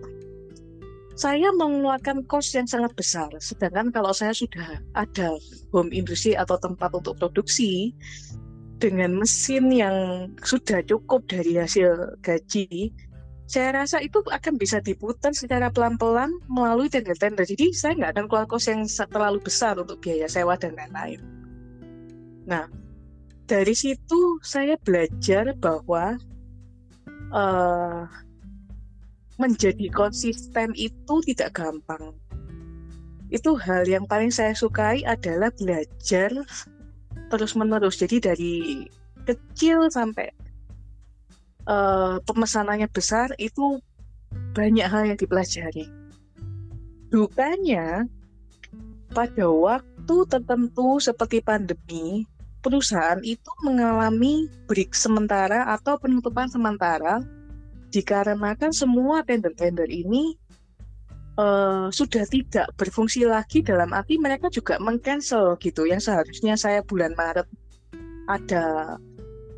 saya 1.16 1.48
mengeluarkan 1.56 2.28
kos 2.28 2.52
yang 2.52 2.68
sangat 2.68 2.92
besar. 2.92 3.32
Sedangkan 3.40 3.88
kalau 3.88 4.12
saya 4.12 4.36
sudah 4.36 4.76
ada 4.92 5.40
home 5.72 5.88
industry 5.90 6.36
atau 6.36 6.60
tempat 6.60 6.92
untuk 6.92 7.16
produksi 7.16 7.96
dengan 8.78 9.16
mesin 9.16 9.72
yang 9.72 9.96
sudah 10.44 10.84
cukup 10.84 11.24
dari 11.26 11.56
hasil 11.56 12.20
gaji, 12.20 12.92
saya 13.48 13.80
rasa 13.80 14.04
itu 14.04 14.20
akan 14.20 14.60
bisa 14.60 14.76
diputar 14.84 15.32
secara 15.32 15.72
pelan-pelan 15.72 16.28
melalui 16.52 16.92
tenda-tenda. 16.92 17.48
Jadi 17.48 17.72
saya 17.72 17.96
nggak 17.96 18.12
akan 18.12 18.26
keluar 18.28 18.44
kos 18.44 18.68
yang 18.68 18.84
terlalu 18.84 19.40
besar 19.40 19.80
untuk 19.80 20.04
biaya 20.04 20.28
sewa 20.28 20.52
dan 20.60 20.76
lain-lain. 20.76 21.24
Nah, 22.44 22.68
dari 23.48 23.72
situ 23.72 24.36
saya 24.44 24.76
belajar 24.84 25.56
bahwa 25.56 26.20
uh, 27.32 28.04
menjadi 29.40 29.88
konsisten 29.96 30.76
itu 30.76 31.14
tidak 31.32 31.56
gampang. 31.56 32.12
Itu 33.32 33.56
hal 33.56 33.88
yang 33.88 34.04
paling 34.04 34.28
saya 34.28 34.52
sukai 34.52 35.08
adalah 35.08 35.48
belajar 35.56 36.36
terus-menerus. 37.32 37.96
Jadi 37.96 38.20
dari 38.20 38.54
kecil 39.24 39.88
sampai 39.88 40.28
uh, 41.68 42.16
pemesanannya 42.24 42.88
besar 42.88 43.30
itu 43.36 43.78
banyak 44.56 44.88
hal 44.88 45.14
yang 45.14 45.18
dipelajari. 45.20 45.86
Dukanya, 47.12 48.04
pada 49.12 49.46
waktu 49.48 50.16
tertentu 50.28 51.00
seperti 51.00 51.40
pandemi, 51.40 52.28
perusahaan 52.60 53.20
itu 53.22 53.48
mengalami 53.64 54.50
break 54.66 54.92
sementara 54.92 55.68
atau 55.72 55.96
penutupan 55.96 56.50
sementara 56.50 57.22
dikarenakan 57.88 58.68
semua 58.74 59.24
tender-tender 59.24 59.88
ini 59.88 60.36
uh, 61.40 61.88
sudah 61.88 62.28
tidak 62.28 62.68
berfungsi 62.76 63.24
lagi 63.24 63.64
dalam 63.64 63.96
arti 63.96 64.20
mereka 64.20 64.52
juga 64.52 64.76
mengcancel 64.76 65.56
gitu 65.62 65.88
yang 65.88 66.02
seharusnya 66.02 66.58
saya 66.60 66.84
bulan 66.84 67.16
Maret 67.16 67.48
ada 68.28 68.98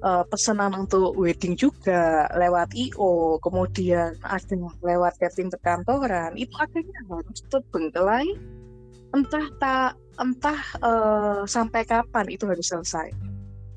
uh, 0.02 0.24
pesanan 0.28 0.72
untuk 0.76 1.16
wedding 1.16 1.56
juga 1.56 2.28
lewat 2.36 2.72
IO 2.76 3.40
kemudian 3.40 4.16
ada 4.24 4.54
lewat 4.84 5.16
catering 5.20 5.50
perkantoran 5.52 6.36
itu 6.36 6.52
akhirnya 6.58 7.00
harus 7.08 7.40
terbengkelai 7.48 8.28
entah 9.10 9.46
tak 9.58 9.90
entah 10.20 10.60
uh, 10.84 11.42
sampai 11.48 11.82
kapan 11.88 12.26
itu 12.28 12.44
harus 12.46 12.68
selesai 12.68 13.10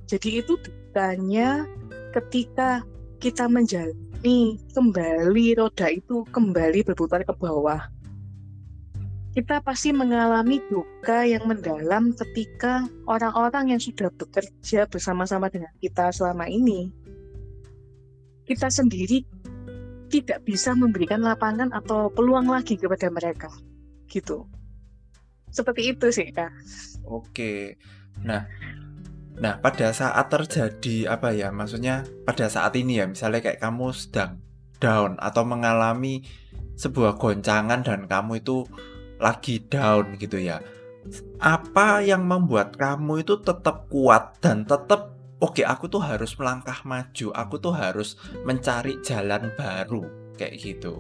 jadi 0.08 0.44
itu 0.44 0.60
bukannya 0.60 1.66
ketika 2.14 2.84
kita 3.18 3.48
menjalani 3.48 4.60
kembali 4.76 5.58
roda 5.58 5.88
itu 5.90 6.28
kembali 6.30 6.84
berputar 6.86 7.24
ke 7.24 7.34
bawah. 7.34 7.82
Kita 9.34 9.66
pasti 9.66 9.90
mengalami 9.90 10.62
duka 10.70 11.26
yang 11.26 11.50
mendalam 11.50 12.14
ketika 12.14 12.86
orang-orang 13.10 13.74
yang 13.74 13.82
sudah 13.82 14.14
bekerja 14.14 14.86
bersama-sama 14.86 15.50
dengan 15.50 15.74
kita 15.82 16.14
selama 16.14 16.46
ini, 16.46 16.94
kita 18.46 18.70
sendiri 18.70 19.26
tidak 20.14 20.46
bisa 20.46 20.78
memberikan 20.78 21.26
lapangan 21.26 21.74
atau 21.74 22.14
peluang 22.14 22.46
lagi 22.46 22.78
kepada 22.78 23.10
mereka. 23.10 23.50
Gitu. 24.06 24.46
Seperti 25.50 25.98
itu 25.98 26.14
sih, 26.14 26.30
Kak. 26.30 26.54
Oke. 27.10 27.82
Nah, 28.22 28.46
Nah, 29.34 29.58
pada 29.58 29.90
saat 29.90 30.30
terjadi 30.30 31.10
apa 31.10 31.34
ya, 31.34 31.50
maksudnya 31.50 32.06
pada 32.22 32.46
saat 32.54 32.78
ini 32.78 33.02
ya, 33.02 33.10
misalnya 33.10 33.42
kayak 33.42 33.66
kamu 33.66 33.90
sedang 33.90 34.38
down 34.78 35.18
atau 35.18 35.42
mengalami 35.42 36.22
sebuah 36.78 37.18
goncangan 37.18 37.82
dan 37.82 38.06
kamu 38.06 38.46
itu 38.46 38.70
lagi 39.24 39.64
down 39.64 40.20
gitu 40.20 40.36
ya. 40.36 40.60
Apa 41.40 42.04
yang 42.04 42.28
membuat 42.28 42.76
kamu 42.76 43.24
itu 43.24 43.40
tetap 43.40 43.88
kuat 43.88 44.40
dan 44.44 44.68
tetap 44.68 45.16
oke 45.40 45.60
okay, 45.60 45.66
aku 45.68 45.88
tuh 45.88 46.04
harus 46.04 46.36
melangkah 46.36 46.80
maju, 46.84 47.28
aku 47.32 47.56
tuh 47.60 47.74
harus 47.76 48.20
mencari 48.44 49.00
jalan 49.04 49.52
baru 49.56 50.04
kayak 50.36 50.56
gitu. 50.60 51.00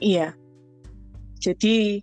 Iya. 0.00 0.32
Jadi 1.40 2.00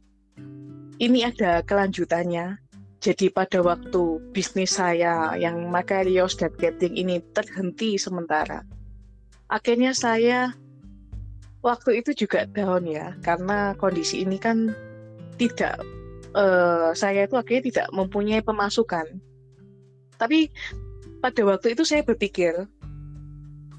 ini 1.02 1.20
ada 1.26 1.66
kelanjutannya 1.66 2.62
jadi 3.02 3.34
pada 3.34 3.66
waktu 3.66 4.22
bisnis 4.30 4.78
saya 4.78 5.34
yang 5.34 5.74
Makarios 5.74 6.38
dan 6.38 6.54
Getting 6.54 6.94
ini 6.94 7.18
terhenti 7.34 7.98
sementara, 7.98 8.62
akhirnya 9.50 9.98
saya 9.98 10.54
waktu 11.66 12.06
itu 12.06 12.14
juga 12.14 12.46
down 12.46 12.86
ya, 12.86 13.18
karena 13.26 13.74
kondisi 13.82 14.22
ini 14.22 14.38
kan 14.38 14.70
tidak, 15.42 15.82
uh, 16.38 16.94
saya 16.94 17.26
itu 17.26 17.34
akhirnya 17.34 17.64
tidak 17.74 17.88
mempunyai 17.90 18.46
pemasukan. 18.46 19.10
Tapi 20.22 20.54
pada 21.18 21.42
waktu 21.50 21.74
itu 21.74 21.82
saya 21.82 22.06
berpikir 22.06 22.54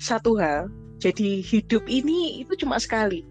satu 0.02 0.34
hal, 0.42 0.66
jadi 0.98 1.38
hidup 1.38 1.86
ini 1.86 2.42
itu 2.42 2.66
cuma 2.66 2.82
sekali. 2.82 3.22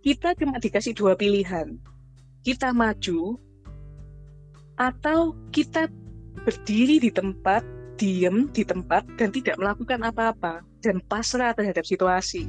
Kita 0.00 0.32
cuma 0.40 0.56
dikasih 0.56 0.96
dua 0.96 1.12
pilihan. 1.16 1.76
Kita 2.40 2.72
maju 2.72 3.36
atau 4.80 5.36
kita 5.52 5.88
berdiri 6.44 7.00
di 7.00 7.08
tempat, 7.12 7.64
diem 8.00 8.48
di 8.52 8.64
tempat 8.64 9.04
dan 9.16 9.32
tidak 9.32 9.56
melakukan 9.60 10.00
apa-apa 10.04 10.64
dan 10.80 11.00
pasrah 11.08 11.52
terhadap 11.56 11.84
situasi. 11.84 12.48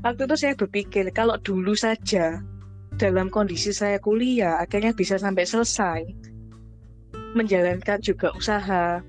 Waktu 0.00 0.24
itu 0.24 0.36
saya 0.36 0.56
berpikir 0.56 1.12
kalau 1.12 1.36
dulu 1.36 1.76
saja 1.76 2.40
dalam 3.00 3.32
kondisi 3.32 3.72
saya 3.72 3.96
kuliah 3.96 4.60
akhirnya 4.60 4.92
bisa 4.92 5.16
sampai 5.16 5.48
selesai 5.48 6.04
menjalankan 7.32 7.96
juga 8.04 8.28
usaha 8.36 9.00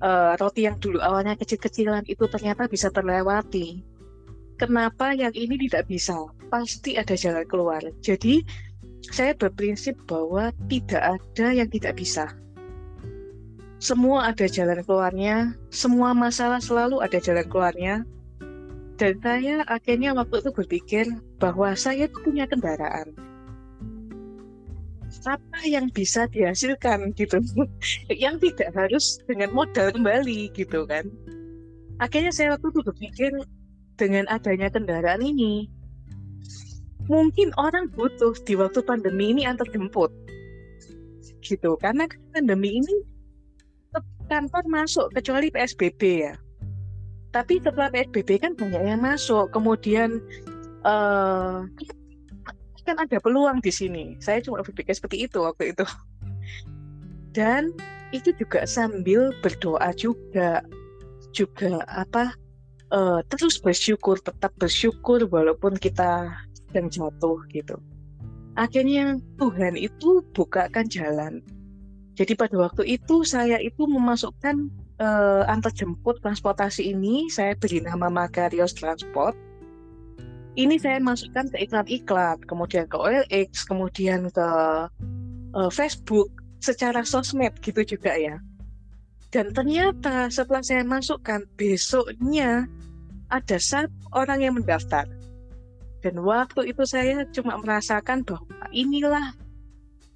uh, 0.00 0.32
roti 0.38 0.64
yang 0.66 0.78
dulu 0.78 1.02
awalnya 1.02 1.34
kecil-kecilan 1.36 2.06
itu 2.06 2.24
ternyata 2.30 2.70
bisa 2.70 2.88
terlewati. 2.88 3.82
Kenapa 4.58 5.14
yang 5.14 5.30
ini 5.38 5.54
tidak 5.68 5.86
bisa? 5.86 6.18
Pasti 6.50 6.98
ada 6.98 7.14
jalan 7.14 7.46
keluar. 7.46 7.78
Jadi 8.02 8.42
saya 9.06 9.30
berprinsip 9.38 9.94
bahwa 10.10 10.50
tidak 10.66 11.18
ada 11.18 11.46
yang 11.54 11.70
tidak 11.70 11.94
bisa. 11.94 12.34
Semua 13.78 14.34
ada 14.34 14.50
jalan 14.50 14.82
keluarnya, 14.82 15.54
semua 15.70 16.10
masalah 16.10 16.58
selalu 16.58 16.98
ada 16.98 17.22
jalan 17.22 17.46
keluarnya. 17.46 18.02
Dan 18.98 19.14
saya 19.22 19.62
akhirnya 19.70 20.10
waktu 20.10 20.42
itu 20.42 20.50
berpikir 20.50 21.04
bahwa 21.38 21.70
saya 21.78 22.10
itu 22.10 22.18
punya 22.26 22.50
kendaraan. 22.50 23.14
Apa 25.22 25.60
yang 25.66 25.86
bisa 25.94 26.26
dihasilkan 26.30 27.14
gitu, 27.14 27.38
yang 28.24 28.42
tidak 28.42 28.74
harus 28.74 29.22
dengan 29.30 29.54
modal 29.54 29.94
kembali 29.94 30.50
gitu 30.52 30.82
kan. 30.84 31.06
Akhirnya 32.02 32.34
saya 32.34 32.58
waktu 32.58 32.74
itu 32.74 32.80
berpikir 32.82 33.30
dengan 33.98 34.26
adanya 34.30 34.70
kendaraan 34.70 35.22
ini, 35.22 35.70
mungkin 37.08 37.50
orang 37.56 37.88
butuh 37.94 38.36
di 38.44 38.54
waktu 38.54 38.84
pandemi 38.84 39.32
ini 39.32 39.48
antar 39.48 39.66
jemput 39.72 40.12
gitu 41.40 41.80
karena 41.80 42.04
kan 42.04 42.20
pandemi 42.36 42.84
ini 42.84 42.94
kantor 44.28 44.64
masuk 44.68 45.08
kecuali 45.16 45.48
PSBB 45.48 46.00
ya 46.28 46.34
tapi 47.30 47.60
setelah 47.60 47.92
PSBB 47.92 48.40
kan 48.40 48.52
banyak 48.56 48.82
yang 48.82 49.00
masuk 49.04 49.52
kemudian 49.52 50.22
uh, 50.82 51.64
kan 52.88 52.96
ada 52.96 53.20
peluang 53.20 53.60
di 53.60 53.68
sini 53.68 54.16
saya 54.18 54.40
cuma 54.40 54.64
berpikir 54.64 54.96
seperti 54.96 55.28
itu 55.28 55.44
waktu 55.44 55.76
itu 55.76 55.84
dan 57.36 57.68
itu 58.16 58.32
juga 58.40 58.64
sambil 58.64 59.36
berdoa 59.44 59.92
juga 59.92 60.64
juga 61.36 61.84
apa 61.92 62.32
uh, 62.92 63.20
terus 63.28 63.60
bersyukur 63.60 64.16
tetap 64.20 64.52
bersyukur 64.56 65.28
walaupun 65.28 65.76
kita 65.76 66.32
dan 66.72 66.92
jatuh 66.92 67.40
gitu. 67.52 67.76
Akhirnya 68.58 69.22
Tuhan 69.38 69.78
itu 69.78 70.24
bukakan 70.34 70.90
jalan. 70.90 71.40
Jadi 72.18 72.34
pada 72.34 72.58
waktu 72.58 72.98
itu 72.98 73.22
saya 73.22 73.62
itu 73.62 73.86
memasukkan 73.86 74.66
uh, 74.98 75.42
antar 75.46 75.72
jemput 75.74 76.18
transportasi 76.22 76.90
ini, 76.92 77.30
saya 77.30 77.54
beri 77.54 77.82
nama 77.82 78.10
Makarios 78.10 78.74
Transport. 78.74 79.34
Ini 80.58 80.74
saya 80.82 80.98
masukkan 80.98 81.46
ke 81.54 81.70
iklan-iklan, 81.70 82.42
kemudian 82.50 82.90
ke 82.90 82.96
OLX, 82.98 83.62
kemudian 83.62 84.26
ke 84.34 84.48
uh, 85.54 85.70
Facebook, 85.70 86.28
secara 86.58 87.06
sosmed 87.06 87.54
gitu 87.62 87.86
juga 87.86 88.18
ya. 88.18 88.42
Dan 89.30 89.54
ternyata 89.54 90.26
setelah 90.34 90.64
saya 90.66 90.82
masukkan, 90.82 91.46
besoknya 91.54 92.66
ada 93.30 93.58
satu 93.60 93.92
orang 94.16 94.40
yang 94.42 94.54
mendaftar. 94.58 95.06
Dan 96.02 96.22
waktu 96.22 96.74
itu 96.74 96.82
saya 96.88 97.26
cuma 97.30 97.58
merasakan 97.58 98.24
bahwa 98.24 98.66
inilah 98.74 99.34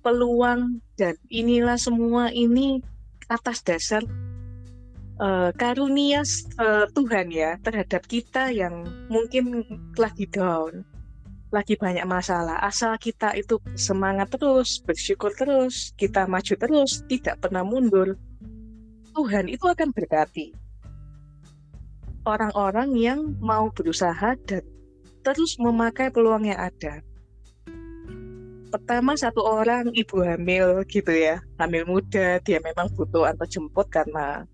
peluang 0.02 0.82
dan 0.98 1.14
inilah 1.30 1.78
semua 1.78 2.30
ini 2.34 2.82
atas 3.30 3.62
dasar 3.62 4.02
uh, 5.22 5.50
karunia 5.54 6.26
uh, 6.58 6.90
Tuhan 6.90 7.30
ya 7.30 7.54
terhadap 7.62 8.02
kita 8.10 8.50
yang 8.50 8.82
mungkin 9.06 9.62
lagi 9.94 10.26
down, 10.26 10.82
lagi 11.54 11.78
banyak 11.78 12.02
masalah. 12.04 12.58
Asal 12.58 12.98
kita 12.98 13.32
itu 13.38 13.62
semangat 13.78 14.34
terus, 14.34 14.82
bersyukur 14.82 15.30
terus, 15.38 15.94
kita 15.94 16.26
maju 16.26 16.54
terus, 16.58 17.06
tidak 17.06 17.38
pernah 17.38 17.62
mundur. 17.62 18.18
Tuhan 19.14 19.46
itu 19.46 19.68
akan 19.68 19.94
berkati 19.94 20.56
orang-orang 22.22 22.94
yang 22.94 23.20
mau 23.42 23.68
berusaha 23.74 24.38
dan 24.46 24.62
terus 25.26 25.58
memakai 25.58 26.10
peluang 26.10 26.46
yang 26.46 26.58
ada. 26.58 27.02
Pertama 28.72 29.12
satu 29.20 29.44
orang 29.44 29.92
ibu 29.92 30.24
hamil 30.24 30.80
gitu 30.88 31.12
ya, 31.12 31.44
hamil 31.60 31.84
muda, 31.84 32.40
dia 32.40 32.56
memang 32.64 32.88
butuh 32.96 33.28
antar 33.28 33.44
jemput 33.44 33.84
karena 33.92 34.48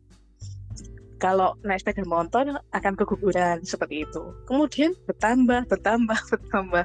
kalau 1.19 1.59
naik 1.67 1.83
sepeda 1.83 2.07
motor 2.07 2.63
akan 2.73 2.95
keguguran 2.95 3.63
seperti 3.67 4.07
itu. 4.07 4.23
Kemudian 4.47 4.95
bertambah, 5.05 5.67
bertambah, 5.67 6.19
bertambah. 6.33 6.85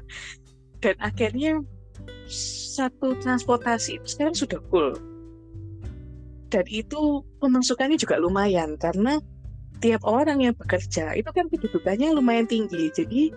Dan 0.81 0.95
akhirnya 0.99 1.61
satu 2.73 3.15
transportasi 3.21 4.01
itu 4.01 4.07
sekarang 4.09 4.35
sudah 4.35 4.59
full. 4.67 4.97
Dan 6.49 6.65
itu 6.69 7.25
pemasukannya 7.41 7.97
juga 7.97 8.21
lumayan 8.21 8.77
karena 8.77 9.17
setiap 9.83 10.07
orang 10.07 10.39
yang 10.39 10.55
bekerja 10.55 11.11
itu 11.11 11.27
kan 11.27 11.51
kedudukannya 11.51 12.15
lumayan 12.15 12.47
tinggi. 12.47 12.87
Jadi 12.93 13.35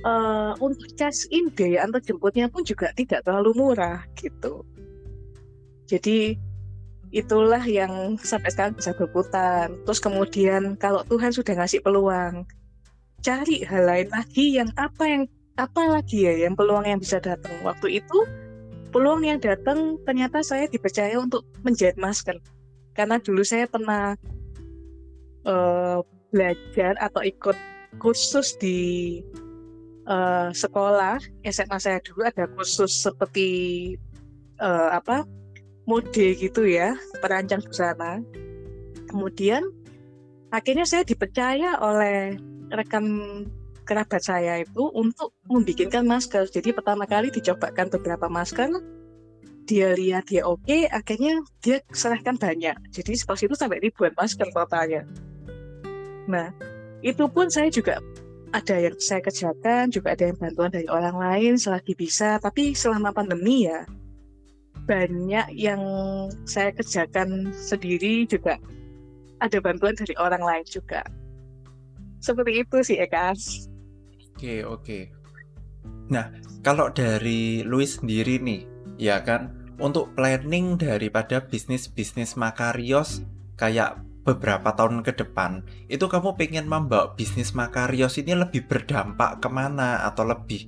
uh, 0.00 0.56
untuk 0.56 0.88
cash 0.96 1.28
in 1.28 1.52
biaya 1.52 1.84
antar 1.84 2.00
jemputnya 2.00 2.48
pun 2.48 2.64
juga 2.64 2.88
tidak 2.96 3.20
terlalu 3.26 3.52
murah 3.52 4.00
gitu. 4.16 4.64
Jadi 5.84 6.40
itulah 7.14 7.62
yang 7.62 8.18
sampai 8.18 8.50
sekarang 8.50 8.74
bisa 8.74 8.90
berputar. 8.90 9.70
Terus 9.86 10.00
kemudian 10.02 10.74
kalau 10.74 11.06
Tuhan 11.06 11.30
sudah 11.30 11.54
ngasih 11.62 11.80
peluang, 11.80 12.42
cari 13.22 13.62
hal 13.62 13.86
lain 13.86 14.08
lagi 14.10 14.58
yang 14.58 14.68
apa 14.74 15.06
yang 15.06 15.22
apa 15.54 15.86
lagi 15.86 16.26
ya 16.26 16.34
yang 16.34 16.58
peluang 16.58 16.82
yang 16.82 16.98
bisa 16.98 17.22
datang. 17.22 17.54
Waktu 17.62 18.02
itu 18.02 18.18
peluang 18.90 19.22
yang 19.22 19.38
datang 19.38 20.02
ternyata 20.02 20.42
saya 20.42 20.66
dipercaya 20.66 21.14
untuk 21.16 21.46
menjahit 21.62 21.94
masker. 21.94 22.42
Karena 22.98 23.22
dulu 23.22 23.46
saya 23.46 23.70
pernah 23.70 24.18
uh, 25.46 26.02
belajar 26.34 26.98
atau 26.98 27.22
ikut 27.22 27.54
kursus 28.02 28.58
di 28.58 29.22
uh, 30.10 30.50
sekolah 30.50 31.22
SMA 31.46 31.78
saya 31.78 32.02
dulu 32.02 32.26
ada 32.26 32.50
kursus 32.50 33.06
seperti 33.06 33.48
uh, 34.58 34.98
apa 34.98 35.22
mode 35.84 36.26
gitu 36.36 36.64
ya 36.64 36.96
perancang 37.20 37.60
busana. 37.64 38.20
Kemudian 39.08 39.62
akhirnya 40.50 40.88
saya 40.88 41.04
dipercaya 41.04 41.78
oleh 41.80 42.40
rekan 42.72 43.04
kerabat 43.84 44.24
saya 44.24 44.64
itu 44.64 44.88
untuk 44.96 45.36
membikinkan 45.46 46.08
masker. 46.08 46.48
Jadi 46.48 46.72
pertama 46.72 47.04
kali 47.04 47.28
dicobakan 47.28 47.92
beberapa 47.92 48.26
masker 48.32 48.72
dia 49.64 49.96
lihat 49.96 50.28
dia 50.28 50.44
oke 50.44 50.60
okay, 50.68 50.84
akhirnya 50.88 51.40
dia 51.64 51.80
serahkan 51.92 52.36
banyak. 52.36 52.76
Jadi 52.92 53.12
pas 53.24 53.40
itu 53.40 53.54
sampai 53.56 53.80
ribuan 53.80 54.12
masker 54.12 54.48
totalnya. 54.52 55.08
Nah 56.28 56.52
itu 57.00 57.24
pun 57.28 57.48
saya 57.48 57.68
juga 57.72 58.00
ada 58.54 58.76
yang 58.78 58.94
saya 59.02 59.18
kerjakan 59.24 59.90
juga 59.90 60.14
ada 60.14 60.30
yang 60.30 60.38
bantuan 60.38 60.70
dari 60.70 60.88
orang 60.88 61.16
lain 61.16 61.52
selagi 61.56 61.96
bisa. 61.96 62.36
Tapi 62.40 62.76
selama 62.76 63.10
pandemi 63.10 63.68
ya 63.68 63.88
banyak 64.84 65.48
yang 65.56 65.80
saya 66.44 66.70
kerjakan 66.76 67.52
sendiri 67.56 68.28
juga 68.28 68.60
ada 69.40 69.58
bantuan 69.60 69.96
dari 69.96 70.14
orang 70.16 70.40
lain 70.40 70.66
juga. 70.68 71.04
Seperti 72.20 72.64
itu 72.64 72.76
sih 72.80 72.96
Eka. 73.00 73.36
Oke, 74.34 74.64
oke. 74.64 74.98
Nah, 76.08 76.32
kalau 76.64 76.88
dari 76.92 77.60
Louis 77.64 77.88
sendiri 77.88 78.40
nih, 78.40 78.64
ya 78.96 79.20
kan, 79.20 79.52
untuk 79.76 80.16
planning 80.16 80.80
daripada 80.80 81.44
bisnis-bisnis 81.44 82.40
Makarios 82.40 83.20
kayak 83.60 84.00
beberapa 84.24 84.72
tahun 84.72 85.04
ke 85.04 85.20
depan, 85.20 85.60
itu 85.92 86.08
kamu 86.08 86.40
pengen 86.40 86.64
membawa 86.64 87.12
bisnis 87.12 87.52
Makarios 87.52 88.16
ini 88.16 88.32
lebih 88.32 88.64
berdampak 88.64 89.44
ke 89.44 89.48
mana 89.52 90.08
atau 90.08 90.24
lebih 90.24 90.64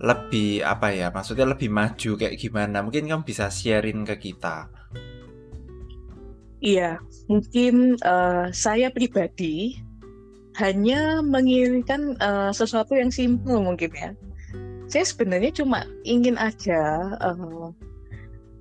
lebih 0.00 0.64
apa 0.64 0.96
ya 0.96 1.12
maksudnya 1.12 1.44
lebih 1.44 1.68
maju 1.68 2.16
kayak 2.16 2.40
gimana? 2.40 2.80
Mungkin 2.80 3.08
kamu 3.08 3.22
bisa 3.24 3.52
sharing 3.52 4.08
ke 4.08 4.16
kita. 4.32 4.72
Iya 6.60 7.00
mungkin 7.28 7.96
uh, 8.04 8.52
saya 8.52 8.92
pribadi 8.92 9.80
hanya 10.58 11.24
menginginkan 11.24 12.18
uh, 12.20 12.50
sesuatu 12.52 12.96
yang 12.96 13.12
simpel 13.12 13.60
mungkin 13.62 13.92
ya. 13.94 14.10
Saya 14.90 15.06
sebenarnya 15.06 15.54
cuma 15.54 15.86
ingin 16.02 16.34
aja 16.34 17.14
uh, 17.22 17.70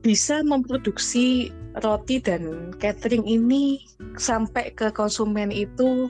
bisa 0.06 0.45
memproduksi 0.45 1.52
roti 1.84 2.21
dan 2.23 2.71
catering 2.78 3.25
ini 3.28 3.84
sampai 4.15 4.71
ke 4.71 4.93
konsumen 4.95 5.52
itu 5.52 6.08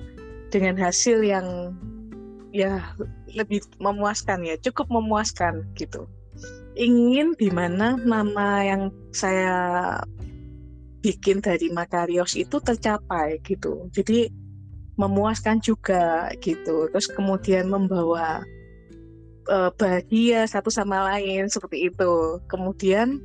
dengan 0.54 0.78
hasil 0.78 1.22
yang 1.26 1.74
ya 2.54 2.82
lebih 3.36 3.63
memuaskan 3.82 4.46
ya 4.46 4.56
cukup 4.60 4.89
memuaskan 4.89 5.68
gitu. 5.76 6.06
Ingin 6.80 7.36
di 7.36 7.52
mana 7.52 8.00
nama 8.00 8.63
yang 8.63 8.94
saya 9.12 9.98
bikin 11.04 11.44
dari 11.44 11.72
Makarios 11.72 12.36
itu 12.36 12.60
tercapai 12.60 13.39
gitu. 13.44 13.88
Jadi 13.92 14.32
memuaskan 15.00 15.63
juga 15.63 16.32
gitu. 16.44 16.88
Terus 16.92 17.08
kemudian 17.12 17.72
membawa 17.72 18.44
uh, 19.48 19.72
bahagia 19.76 20.48
satu 20.48 20.72
sama 20.72 21.04
lain 21.15 21.48
seperti 21.48 21.92
itu. 21.92 22.39
Kemudian 22.48 23.20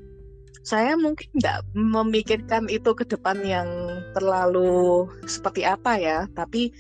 saya 0.64 0.96
mungkin 0.96 1.28
tidak 1.36 1.60
memikirkan 1.76 2.72
itu 2.72 2.96
ke 2.96 3.04
depan 3.04 3.36
yang 3.44 3.68
terlalu 4.16 5.04
seperti 5.28 5.60
apa 5.60 6.00
ya 6.00 6.24
tapi 6.32 6.72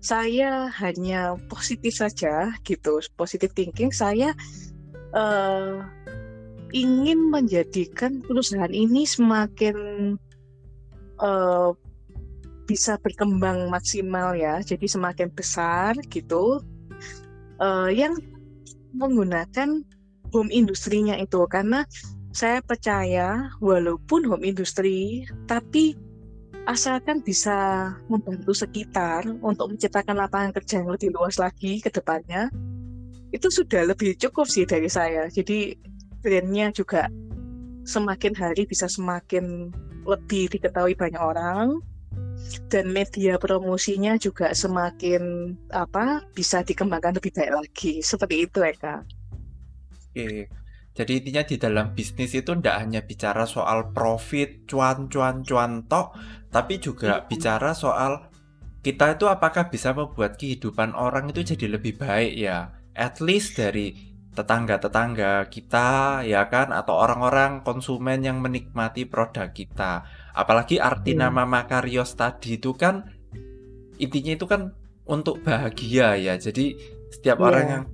saya 0.00 0.72
hanya 0.80 1.36
positif 1.52 2.00
saja 2.00 2.56
gitu 2.64 3.04
positif 3.20 3.52
thinking. 3.52 3.92
Saya 3.92 4.32
uh, 5.12 5.84
ingin 6.72 7.28
menjadikan 7.28 8.24
perusahaan 8.24 8.72
ini 8.72 9.04
semakin 9.04 9.76
uh, 11.20 11.76
bisa 12.64 12.96
berkembang 13.02 13.66
maksimal 13.68 14.32
ya 14.38 14.64
jadi 14.64 14.88
semakin 14.88 15.28
besar 15.30 15.94
gitu. 16.08 16.64
Uh, 17.60 17.92
yang 17.92 18.16
menggunakan 18.96 19.84
home 20.32 20.48
industrinya 20.48 21.18
itu 21.20 21.44
karena 21.44 21.84
saya 22.30 22.62
percaya 22.62 23.50
walaupun 23.58 24.22
home 24.24 24.46
industry 24.46 25.26
tapi 25.50 25.98
asalkan 26.68 27.24
bisa 27.24 27.90
membantu 28.10 28.52
sekitar 28.52 29.24
untuk 29.40 29.76
menciptakan 29.76 30.16
lapangan 30.16 30.52
kerja 30.56 30.84
yang 30.84 30.92
lebih 30.92 31.12
luas 31.14 31.40
lagi 31.40 31.80
ke 31.80 31.88
depannya, 31.88 32.52
itu 33.30 33.48
sudah 33.48 33.86
lebih 33.88 34.18
cukup 34.18 34.46
sih 34.50 34.66
dari 34.66 34.90
saya. 34.90 35.30
Jadi 35.30 35.76
brandnya 36.20 36.68
juga 36.74 37.08
semakin 37.86 38.36
hari 38.36 38.68
bisa 38.68 38.86
semakin 38.86 39.72
lebih 40.04 40.52
diketahui 40.52 40.96
banyak 40.96 41.20
orang 41.20 41.80
dan 42.72 42.88
media 42.90 43.36
promosinya 43.36 44.16
juga 44.16 44.50
semakin 44.56 45.54
apa 45.70 46.24
bisa 46.32 46.64
dikembangkan 46.64 47.20
lebih 47.20 47.32
baik 47.36 47.52
lagi 47.52 47.92
seperti 48.00 48.48
itu 48.48 48.58
Eka. 48.64 49.04
Oke, 50.10 50.50
jadi 51.00 51.16
intinya 51.16 51.42
di 51.48 51.56
dalam 51.56 51.96
bisnis 51.96 52.36
itu 52.36 52.52
tidak 52.52 52.76
hanya 52.76 53.00
bicara 53.00 53.48
soal 53.48 53.88
profit, 53.96 54.68
cuan, 54.68 55.08
cuan, 55.08 55.40
cuan 55.40 55.88
tok, 55.88 56.12
tapi 56.52 56.76
juga 56.76 57.24
bicara 57.24 57.72
soal 57.72 58.28
kita 58.84 59.16
itu 59.16 59.24
apakah 59.24 59.72
bisa 59.72 59.96
membuat 59.96 60.36
kehidupan 60.36 60.92
orang 60.92 61.32
itu 61.32 61.56
jadi 61.56 61.80
lebih 61.80 61.96
baik 61.96 62.36
ya. 62.36 62.76
At 62.92 63.24
least 63.24 63.56
dari 63.56 63.96
tetangga-tetangga 64.36 65.48
kita 65.48 66.20
ya 66.28 66.52
kan 66.52 66.68
atau 66.68 67.00
orang-orang 67.00 67.64
konsumen 67.64 68.20
yang 68.20 68.44
menikmati 68.44 69.08
produk 69.08 69.48
kita. 69.56 70.04
Apalagi 70.36 70.76
arti 70.84 71.16
hmm. 71.16 71.20
nama 71.24 71.48
Makarios 71.48 72.12
tadi 72.12 72.60
itu 72.60 72.76
kan 72.76 73.08
intinya 73.96 74.36
itu 74.36 74.44
kan 74.44 74.76
untuk 75.08 75.40
bahagia 75.40 76.20
ya. 76.20 76.36
Jadi 76.36 76.76
setiap 77.08 77.40
yeah. 77.40 77.48
orang 77.48 77.64
yang 77.72 77.84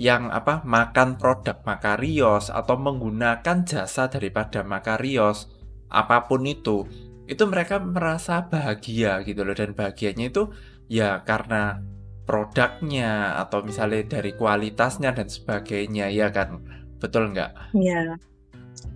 yang 0.00 0.32
apa 0.32 0.64
makan 0.64 1.20
produk 1.20 1.60
Makarios 1.68 2.48
atau 2.48 2.80
menggunakan 2.80 3.68
jasa 3.68 4.08
daripada 4.08 4.64
Makarios 4.64 5.52
apa 5.92 6.24
pun 6.24 6.48
itu 6.48 6.88
itu 7.28 7.44
mereka 7.44 7.76
merasa 7.76 8.48
bahagia 8.48 9.20
gitu 9.28 9.44
loh. 9.44 9.52
Dan 9.52 9.76
bahagianya 9.76 10.32
itu 10.32 10.48
ya 10.88 11.20
karena 11.28 11.84
produknya 12.24 13.36
atau 13.44 13.60
misalnya 13.60 14.18
dari 14.18 14.32
kualitasnya 14.32 15.12
dan 15.12 15.28
sebagainya 15.28 16.08
ya 16.08 16.32
kan? 16.32 16.64
Betul 16.96 17.36
nggak? 17.36 17.76
Iya. 17.76 18.16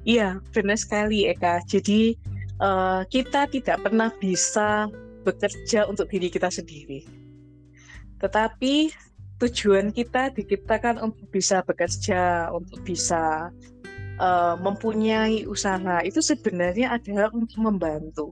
Iya 0.08 0.28
benar 0.56 0.80
sekali 0.80 1.28
Eka. 1.28 1.60
Jadi 1.68 2.16
uh, 2.64 3.04
kita 3.12 3.44
tidak 3.52 3.84
pernah 3.84 4.08
bisa 4.16 4.88
bekerja 5.20 5.84
untuk 5.84 6.08
diri 6.08 6.32
kita 6.32 6.48
sendiri. 6.48 7.04
Tetapi 8.24 8.88
tujuan 9.42 9.90
kita 9.90 10.30
diciptakan 10.30 11.02
untuk 11.02 11.26
bisa 11.30 11.60
bekerja, 11.66 12.52
untuk 12.54 12.80
bisa 12.86 13.50
uh, 14.18 14.54
mempunyai 14.58 15.46
usaha 15.46 16.00
itu 16.06 16.22
sebenarnya 16.22 16.94
adalah 16.94 17.34
untuk 17.34 17.58
membantu, 17.58 18.26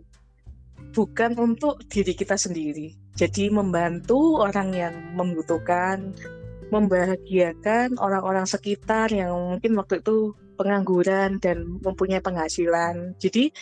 bukan 0.95 1.35
untuk 1.39 1.83
diri 1.91 2.15
kita 2.15 2.39
sendiri. 2.39 2.95
Jadi 3.13 3.53
membantu 3.53 4.41
orang 4.41 4.73
yang 4.73 4.95
membutuhkan, 5.19 6.15
membahagiakan 6.73 8.01
orang-orang 8.01 8.49
sekitar 8.49 9.13
yang 9.13 9.35
mungkin 9.59 9.77
waktu 9.77 10.01
itu 10.01 10.33
pengangguran 10.57 11.37
dan 11.43 11.83
mempunyai 11.85 12.25
penghasilan. 12.25 13.13
Jadi 13.21 13.53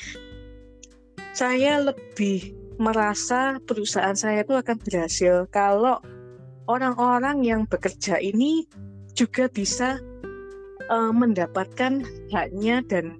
saya 1.34 1.82
lebih 1.82 2.54
merasa 2.80 3.58
perusahaan 3.66 4.16
saya 4.16 4.46
itu 4.46 4.54
akan 4.56 4.76
berhasil 4.80 5.44
kalau 5.50 6.00
orang-orang 6.66 7.44
yang 7.46 7.62
bekerja 7.64 8.20
ini 8.20 8.66
juga 9.14 9.48
bisa 9.48 10.00
uh, 10.90 11.12
mendapatkan 11.12 12.02
haknya 12.32 12.82
dan 12.84 13.16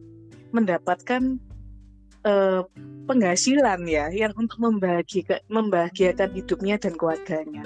mendapatkan 0.50 1.38
uh, 2.26 2.66
penghasilan 3.06 3.86
ya 3.86 4.10
yang 4.10 4.34
untuk 4.36 4.58
membahagiakan 4.58 5.40
membahagiakan 5.50 6.30
hidupnya 6.34 6.76
dan 6.78 6.94
keluarganya. 6.94 7.64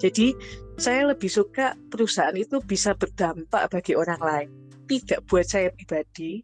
Jadi 0.00 0.32
saya 0.80 1.12
lebih 1.12 1.28
suka 1.28 1.76
perusahaan 1.92 2.34
itu 2.34 2.56
bisa 2.64 2.96
berdampak 2.96 3.68
bagi 3.68 3.92
orang 3.92 4.20
lain, 4.20 4.48
tidak 4.88 5.28
buat 5.28 5.44
saya 5.44 5.68
pribadi, 5.76 6.40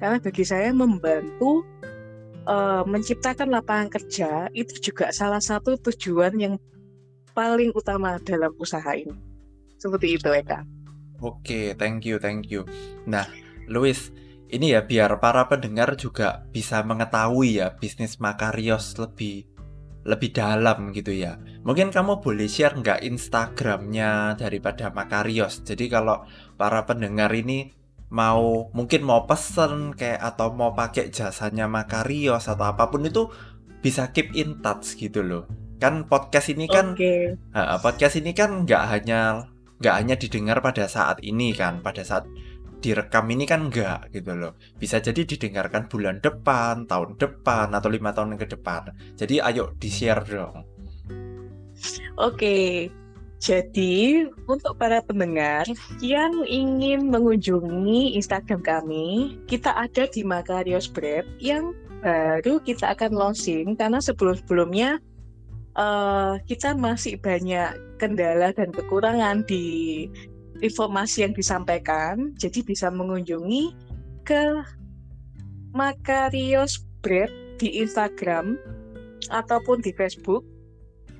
karena 0.00 0.16
bagi 0.16 0.44
saya 0.48 0.72
membantu 0.72 1.60
uh, 2.48 2.82
menciptakan 2.88 3.52
lapangan 3.52 3.92
kerja 3.92 4.48
itu 4.56 4.80
juga 4.80 5.12
salah 5.12 5.44
satu 5.44 5.76
tujuan 5.76 6.40
yang 6.40 6.54
paling 7.36 7.76
utama 7.76 8.16
dalam 8.24 8.56
usaha 8.56 8.96
ini. 8.96 9.12
Seperti 9.76 10.16
itu, 10.16 10.32
Eka. 10.32 10.64
Oke, 11.20 11.76
thank 11.76 12.08
you, 12.08 12.16
thank 12.16 12.48
you. 12.48 12.64
Nah, 13.04 13.28
Louis, 13.68 14.08
ini 14.48 14.72
ya 14.72 14.88
biar 14.88 15.20
para 15.20 15.44
pendengar 15.52 16.00
juga 16.00 16.48
bisa 16.48 16.80
mengetahui 16.80 17.60
ya 17.60 17.76
bisnis 17.76 18.16
Makarios 18.16 18.96
lebih 18.96 19.44
lebih 20.06 20.30
dalam 20.32 20.94
gitu 20.94 21.10
ya. 21.10 21.36
Mungkin 21.66 21.90
kamu 21.90 22.22
boleh 22.22 22.46
share 22.46 22.78
nggak 22.78 23.02
Instagramnya 23.02 24.38
daripada 24.38 24.94
Makarios. 24.94 25.66
Jadi 25.66 25.90
kalau 25.90 26.22
para 26.54 26.86
pendengar 26.86 27.34
ini 27.34 27.74
mau 28.06 28.70
mungkin 28.70 29.02
mau 29.02 29.26
pesen 29.26 29.98
kayak 29.98 30.22
atau 30.22 30.54
mau 30.54 30.72
pakai 30.78 31.10
jasanya 31.10 31.66
Makarios 31.66 32.46
atau 32.46 32.70
apa 32.70 32.86
pun 32.86 33.02
itu 33.02 33.26
bisa 33.82 34.14
keep 34.14 34.30
in 34.38 34.62
touch 34.62 34.94
gitu 34.94 35.26
loh. 35.26 35.65
Kan 35.76 36.08
podcast 36.08 36.48
ini 36.52 36.64
kan 36.64 36.96
okay. 36.96 37.36
podcast 37.84 38.16
ini 38.16 38.32
kan 38.32 38.64
nggak 38.64 38.84
hanya 38.88 39.50
nggak 39.76 39.94
hanya 39.94 40.14
didengar 40.16 40.64
pada 40.64 40.88
saat 40.88 41.20
ini 41.20 41.52
kan, 41.52 41.84
pada 41.84 42.00
saat 42.00 42.24
direkam 42.80 43.28
ini 43.28 43.44
kan 43.44 43.68
enggak 43.68 44.08
gitu 44.12 44.32
loh. 44.36 44.52
Bisa 44.76 45.00
jadi 45.00 45.24
didengarkan 45.24 45.88
bulan 45.88 46.20
depan, 46.20 46.88
tahun 46.88 47.20
depan, 47.20 47.72
atau 47.72 47.88
lima 47.92 48.12
tahun 48.16 48.40
ke 48.40 48.56
depan. 48.56 48.92
Jadi 49.16 49.40
ayo 49.42 49.76
di-share 49.76 50.24
dong. 50.24 50.64
Oke, 52.16 52.88
jadi 53.36 54.24
untuk 54.48 54.80
para 54.80 55.04
pendengar 55.04 55.68
yang 56.00 56.32
ingin 56.48 57.12
mengunjungi 57.12 58.16
Instagram 58.16 58.64
kami, 58.64 59.36
kita 59.44 59.76
ada 59.76 60.08
di 60.08 60.24
Makarios 60.24 60.88
Bread 60.88 61.28
yang 61.36 61.76
baru 62.00 62.60
kita 62.64 62.96
akan 62.96 63.12
launching 63.12 63.76
karena 63.76 64.00
sebelum-sebelumnya 64.00 65.00
uh, 65.76 66.40
kita 66.48 66.74
masih 66.74 67.20
banyak 67.20 67.76
kendala 68.00 68.50
dan 68.56 68.72
kekurangan 68.72 69.44
di 69.44 70.08
informasi 70.64 71.28
yang 71.28 71.36
disampaikan, 71.36 72.32
jadi 72.40 72.64
bisa 72.64 72.88
mengunjungi 72.88 73.76
ke 74.24 74.64
Makarios 75.76 76.80
Bread 77.04 77.28
di 77.60 77.84
Instagram 77.84 78.56
ataupun 79.28 79.84
di 79.84 79.92
Facebook. 79.92 80.42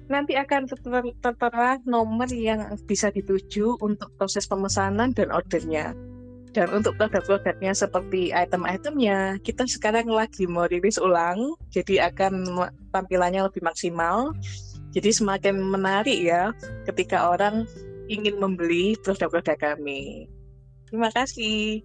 Nanti 0.06 0.38
akan 0.38 0.70
tertera 1.18 1.82
nomor 1.82 2.30
yang 2.30 2.62
bisa 2.86 3.10
dituju 3.10 3.76
untuk 3.82 4.08
proses 4.16 4.46
pemesanan 4.46 5.10
dan 5.12 5.34
ordernya. 5.34 5.92
Dan 6.56 6.72
untuk 6.72 6.96
produk-produknya 6.96 7.76
seperti 7.76 8.32
item-itemnya, 8.32 9.36
kita 9.44 9.68
sekarang 9.68 10.08
lagi 10.08 10.48
mau 10.48 10.64
rilis 10.64 10.96
ulang, 10.96 11.52
jadi 11.68 12.08
akan 12.08 12.48
tampilannya 12.96 13.44
lebih 13.44 13.60
maksimal. 13.60 14.32
Jadi 14.96 15.12
semakin 15.12 15.60
menarik 15.60 16.16
ya 16.16 16.56
ketika 16.88 17.28
orang 17.28 17.68
ingin 18.08 18.40
membeli 18.40 18.96
produk-produk 19.04 19.76
kami. 19.76 20.32
Terima 20.88 21.12
kasih. 21.12 21.84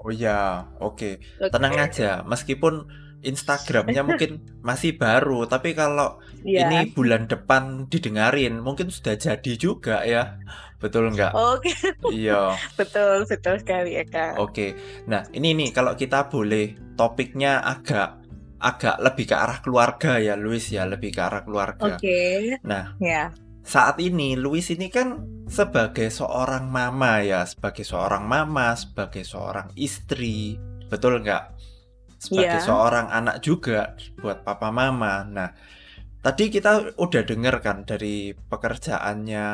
Oh 0.00 0.08
ya, 0.08 0.64
oke. 0.80 0.96
Okay. 0.96 1.14
Okay. 1.36 1.52
Tenang 1.52 1.76
aja, 1.76 2.24
meskipun 2.24 2.88
Instagramnya 3.20 4.00
mungkin 4.08 4.40
masih 4.64 4.96
baru, 4.96 5.44
tapi 5.44 5.76
kalau 5.76 6.24
yeah. 6.40 6.72
ini 6.72 6.88
bulan 6.88 7.28
depan 7.28 7.84
didengarin, 7.92 8.64
mungkin 8.64 8.88
sudah 8.88 9.20
jadi 9.20 9.52
juga 9.60 10.08
ya. 10.08 10.40
Betul 10.76 11.12
nggak? 11.12 11.32
Oke. 11.32 11.72
Okay. 11.72 12.26
Iya. 12.26 12.54
betul, 12.78 13.24
betul 13.24 13.54
sekali 13.60 13.96
ya 13.96 14.04
kak. 14.04 14.36
Oke. 14.36 14.52
Okay. 14.52 14.70
Nah 15.08 15.24
ini 15.32 15.56
nih 15.56 15.68
kalau 15.72 15.96
kita 15.96 16.28
boleh 16.28 16.96
topiknya 16.96 17.64
agak 17.64 18.22
agak 18.56 18.96
lebih 19.00 19.24
ke 19.28 19.36
arah 19.36 19.58
keluarga 19.60 20.16
ya, 20.20 20.34
Luis 20.36 20.68
ya, 20.72 20.88
lebih 20.88 21.12
ke 21.12 21.20
arah 21.20 21.42
keluarga. 21.44 21.96
Oke. 21.96 22.00
Okay. 22.00 22.36
Nah. 22.64 22.96
Ya. 23.00 23.28
Yeah 23.32 23.46
saat 23.66 23.98
ini 23.98 24.38
Louis 24.38 24.62
ini 24.70 24.86
kan 24.86 25.26
sebagai 25.50 26.06
seorang 26.06 26.70
mama 26.70 27.18
ya, 27.18 27.42
sebagai 27.42 27.82
seorang 27.82 28.22
mama, 28.22 28.78
sebagai 28.78 29.26
seorang 29.26 29.74
istri, 29.74 30.54
betul 30.86 31.18
nggak? 31.18 31.50
Sebagai 32.16 32.62
yeah. 32.62 32.64
seorang 32.64 33.10
anak 33.10 33.42
juga 33.42 33.98
buat 34.22 34.46
papa 34.46 34.70
mama. 34.70 35.26
Nah, 35.26 35.50
tadi 36.20 36.52
kita 36.52 36.96
udah 36.96 37.22
denger 37.24 37.60
kan 37.64 37.82
dari 37.88 38.32
pekerjaannya 38.36 39.46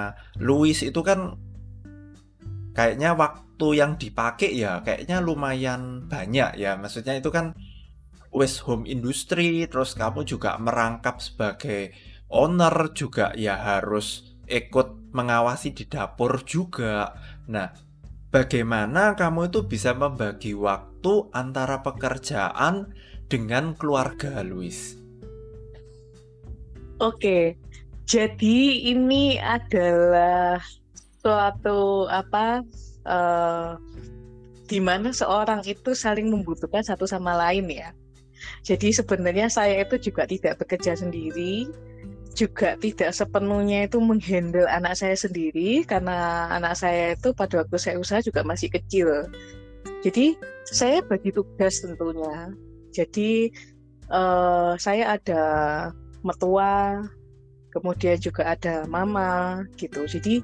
Louis 0.42 0.78
itu 0.82 1.00
kan 1.00 1.36
kayaknya 2.72 3.12
waktu 3.12 3.66
yang 3.76 4.00
dipakai 4.00 4.56
ya 4.56 4.80
kayaknya 4.80 5.20
lumayan 5.20 6.08
banyak 6.08 6.58
ya. 6.58 6.74
Maksudnya 6.80 7.20
itu 7.20 7.30
kan 7.30 7.54
West 8.32 8.64
Home 8.64 8.88
Industry, 8.88 9.68
terus 9.68 9.92
kamu 9.92 10.24
juga 10.24 10.56
merangkap 10.56 11.20
sebagai 11.20 11.92
owner 12.32 12.96
juga 12.96 13.36
ya 13.36 13.60
harus 13.60 14.32
ikut 14.48 15.12
mengawasi 15.12 15.76
di 15.76 15.84
dapur 15.84 16.40
juga. 16.48 17.12
Nah, 17.52 17.68
bagaimana 18.32 19.12
kamu 19.12 19.52
itu 19.52 19.68
bisa 19.68 19.92
membagi 19.92 20.56
waktu 20.56 21.28
antara 21.36 21.84
pekerjaan 21.84 22.96
dengan 23.28 23.76
keluarga, 23.76 24.40
Luis? 24.40 25.01
Oke, 27.02 27.58
jadi 28.06 28.58
ini 28.94 29.34
adalah 29.42 30.62
suatu 31.18 32.06
apa 32.06 32.62
uh, 33.02 33.74
di 34.70 34.78
mana 34.78 35.10
seorang 35.10 35.66
itu 35.66 35.98
saling 35.98 36.30
membutuhkan 36.30 36.86
satu 36.86 37.02
sama 37.10 37.34
lain 37.34 37.66
ya. 37.66 37.90
Jadi 38.62 38.94
sebenarnya 38.94 39.50
saya 39.50 39.82
itu 39.82 39.98
juga 39.98 40.30
tidak 40.30 40.62
bekerja 40.62 40.94
sendiri, 40.94 41.66
juga 42.38 42.78
tidak 42.78 43.10
sepenuhnya 43.10 43.90
itu 43.90 43.98
menghandle 43.98 44.70
anak 44.70 44.94
saya 44.94 45.18
sendiri 45.18 45.82
karena 45.82 46.46
anak 46.54 46.78
saya 46.78 47.18
itu 47.18 47.34
pada 47.34 47.66
waktu 47.66 47.82
saya 47.82 47.98
usaha 47.98 48.22
juga 48.22 48.46
masih 48.46 48.70
kecil. 48.70 49.26
Jadi 50.06 50.38
saya 50.70 51.02
bagi 51.02 51.34
tugas 51.34 51.82
tentunya. 51.82 52.54
Jadi 52.94 53.50
uh, 54.10 54.78
saya 54.78 55.18
ada 55.18 55.42
mertua, 56.22 57.06
kemudian 57.74 58.18
juga 58.18 58.54
ada 58.54 58.86
mama 58.86 59.62
gitu. 59.78 60.06
Jadi 60.06 60.42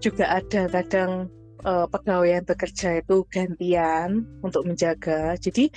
juga 0.00 0.40
ada 0.40 0.66
kadang 0.70 1.28
uh, 1.64 1.86
pegawai 1.88 2.40
yang 2.40 2.46
bekerja 2.46 3.04
itu 3.04 3.24
gantian 3.28 4.24
untuk 4.40 4.64
menjaga. 4.64 5.36
Jadi 5.36 5.68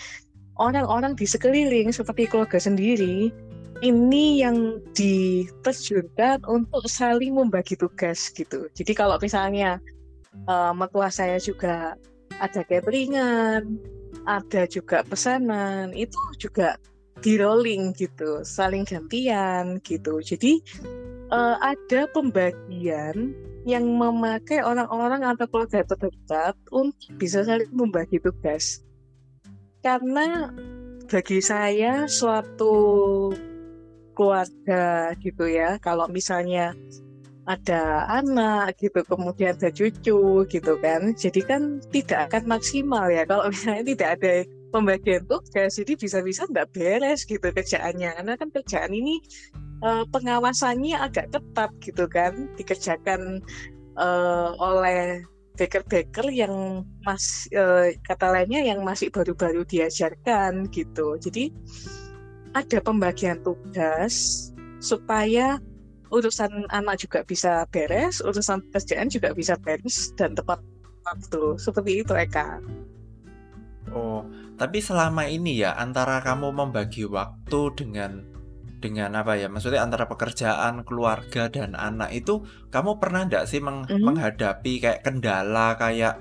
orang-orang 0.58 1.18
di 1.18 1.26
sekeliling 1.26 1.90
seperti 1.92 2.30
keluarga 2.30 2.62
sendiri 2.62 3.34
ini 3.84 4.40
yang 4.40 4.80
diterjunkan 4.96 6.48
untuk 6.48 6.88
saling 6.88 7.36
membagi 7.36 7.76
tugas 7.76 8.32
gitu. 8.32 8.72
Jadi 8.72 8.92
kalau 8.96 9.20
misalnya 9.20 9.82
uh, 10.48 10.72
mertua 10.72 11.12
saya 11.12 11.36
juga 11.36 12.00
ada 12.40 12.62
cateringan, 12.64 13.68
ada 14.24 14.64
juga 14.72 15.04
pesanan, 15.04 15.92
itu 15.92 16.16
juga 16.40 16.80
di 17.24 17.40
rolling 17.40 17.96
gitu, 17.96 18.44
saling 18.44 18.84
gantian 18.84 19.80
gitu. 19.80 20.20
Jadi 20.20 20.60
uh, 21.32 21.56
ada 21.64 22.12
pembagian 22.12 23.32
yang 23.64 23.88
memakai 23.88 24.60
orang-orang 24.60 25.24
atau 25.24 25.48
keluarga 25.48 25.88
terdekat 25.88 26.60
untuk 26.68 27.16
bisa 27.16 27.48
saling 27.48 27.72
membagi 27.72 28.20
tugas. 28.20 28.84
Karena 29.80 30.52
bagi 31.08 31.40
saya 31.40 32.12
suatu 32.12 32.76
keluarga 34.12 35.16
gitu 35.24 35.48
ya. 35.48 35.80
Kalau 35.80 36.12
misalnya 36.12 36.76
ada 37.48 38.08
anak 38.08 38.80
gitu, 38.80 39.04
kemudian 39.08 39.56
ada 39.56 39.72
cucu 39.72 40.44
gitu 40.48 40.74
kan. 40.84 41.16
Jadi 41.16 41.40
kan 41.44 41.80
tidak 41.88 42.32
akan 42.32 42.60
maksimal 42.60 43.08
ya 43.08 43.24
kalau 43.24 43.48
misalnya 43.48 43.84
tidak 43.96 44.10
ada 44.20 44.34
pembagian 44.74 45.24
tugas. 45.30 45.78
Jadi 45.78 45.94
bisa-bisa 45.94 46.50
nggak 46.50 46.74
beres 46.74 47.30
gitu 47.30 47.46
kerjaannya. 47.46 48.10
Karena 48.18 48.34
kan 48.34 48.50
kerjaan 48.50 48.90
ini 48.90 49.22
uh, 49.86 50.04
pengawasannya 50.10 50.98
agak 50.98 51.30
ketat 51.30 51.72
gitu 51.86 52.10
kan, 52.10 52.50
dikerjakan 52.58 53.46
uh, 54.02 54.58
oleh 54.58 55.22
baker-baker 55.54 56.34
yang 56.34 56.82
mas 57.06 57.46
uh, 57.54 57.94
kata 58.10 58.34
lainnya 58.34 58.66
yang 58.66 58.82
masih 58.82 59.14
baru-baru 59.14 59.62
diajarkan 59.70 60.66
gitu. 60.74 61.14
Jadi 61.22 61.54
ada 62.58 62.82
pembagian 62.82 63.38
tugas 63.46 64.50
supaya 64.82 65.62
urusan 66.14 66.70
anak 66.70 67.02
juga 67.02 67.26
bisa 67.26 67.66
beres, 67.74 68.22
urusan 68.22 68.62
pekerjaan 68.70 69.10
juga 69.10 69.34
bisa 69.34 69.58
beres 69.58 70.14
dan 70.18 70.38
tepat 70.38 70.62
waktu. 71.06 71.58
Seperti 71.58 72.06
itu, 72.06 72.14
Eka. 72.14 72.62
Oh, 73.94 74.26
tapi 74.64 74.80
selama 74.80 75.28
ini 75.28 75.60
ya 75.60 75.76
antara 75.76 76.24
kamu 76.24 76.56
membagi 76.56 77.04
waktu 77.04 77.60
dengan 77.76 78.24
dengan 78.80 79.12
apa 79.20 79.36
ya 79.36 79.52
maksudnya 79.52 79.84
antara 79.84 80.08
pekerjaan 80.08 80.88
keluarga 80.88 81.52
dan 81.52 81.76
anak 81.76 82.16
itu 82.16 82.48
kamu 82.72 82.96
pernah 82.96 83.28
nggak 83.28 83.44
sih 83.44 83.60
meng 83.60 83.84
Mhm. 83.92 84.00
menghadapi 84.08 84.80
kayak 84.80 85.04
kendala 85.04 85.76
kayak 85.76 86.16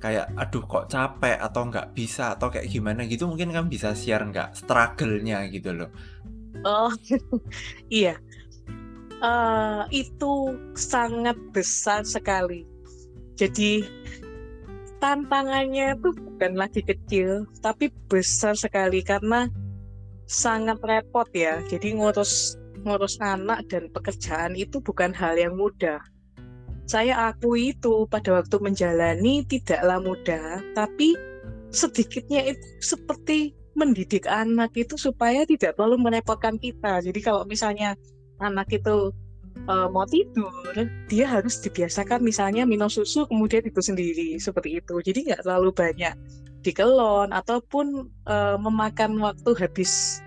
kayak 0.00 0.32
aduh 0.36 0.64
kok 0.64 0.88
capek 0.88 1.36
atau 1.40 1.68
nggak 1.68 1.92
bisa 1.92 2.36
atau 2.36 2.48
kayak 2.48 2.68
gimana 2.68 3.04
gitu 3.04 3.28
mungkin 3.28 3.52
kamu 3.52 3.68
bisa 3.68 3.92
share 3.92 4.24
nggak 4.24 4.56
struggle-nya 4.56 5.44
gitu 5.52 5.76
loh 5.76 5.92
Oh, 6.64 6.88
iya. 7.92 8.16
Eh, 9.20 9.82
itu 9.90 10.32
sangat 10.72 11.36
besar 11.52 12.04
sekali. 12.04 12.64
Jadi 13.34 13.82
tantangannya 14.98 15.98
itu 15.98 16.10
bukan 16.14 16.52
lagi 16.58 16.82
kecil, 16.82 17.46
tapi 17.62 17.90
besar 18.10 18.54
sekali 18.58 19.00
karena 19.00 19.46
sangat 20.26 20.80
repot 20.82 21.28
ya. 21.34 21.60
Jadi 21.68 21.96
ngurus 21.96 22.58
ngurus 22.84 23.16
anak 23.22 23.64
dan 23.72 23.88
pekerjaan 23.90 24.52
itu 24.58 24.78
bukan 24.82 25.14
hal 25.16 25.38
yang 25.40 25.56
mudah. 25.56 26.00
Saya 26.84 27.32
akui 27.32 27.72
itu 27.72 28.04
pada 28.12 28.42
waktu 28.42 28.60
menjalani 28.60 29.40
tidaklah 29.48 30.04
mudah, 30.04 30.60
tapi 30.76 31.16
sedikitnya 31.72 32.52
itu 32.52 32.66
seperti 32.84 33.56
mendidik 33.74 34.28
anak 34.28 34.70
itu 34.76 34.94
supaya 34.94 35.42
tidak 35.48 35.74
terlalu 35.74 35.98
merepotkan 35.98 36.60
kita. 36.60 37.00
Jadi 37.00 37.20
kalau 37.24 37.42
misalnya 37.48 37.96
anak 38.38 38.70
itu 38.70 39.10
uh, 39.68 39.88
mau 39.90 40.06
tidur, 40.06 40.52
dia 41.08 41.26
harus 41.26 41.58
dibiasakan 41.62 42.20
misalnya 42.20 42.66
minum 42.68 42.90
susu 42.90 43.26
kemudian 43.26 43.64
itu 43.64 43.80
sendiri 43.80 44.36
seperti 44.38 44.82
itu. 44.82 44.94
Jadi 45.00 45.18
nggak 45.30 45.42
terlalu 45.46 45.70
banyak 45.72 46.14
dikelon 46.64 47.30
ataupun 47.30 48.08
uh, 48.24 48.56
memakan 48.56 49.20
waktu 49.20 49.50
habis 49.60 50.22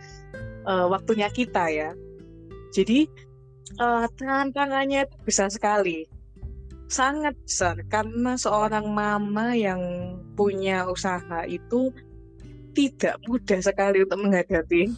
uh, 0.69 0.85
waktunya 0.87 1.27
kita 1.33 1.65
ya. 1.69 1.91
Jadi 2.71 3.09
uh, 3.81 4.05
tantangannya 4.19 5.09
itu 5.09 5.15
besar 5.25 5.49
sekali, 5.49 6.05
sangat 6.87 7.33
besar 7.43 7.75
karena 7.91 8.37
seorang 8.37 8.87
mama 8.91 9.57
yang 9.57 9.81
punya 10.37 10.87
usaha 10.87 11.43
itu 11.49 11.91
tidak 12.77 13.17
mudah 13.25 13.57
sekali 13.57 14.05
untuk 14.05 14.21
menghadapi 14.21 14.93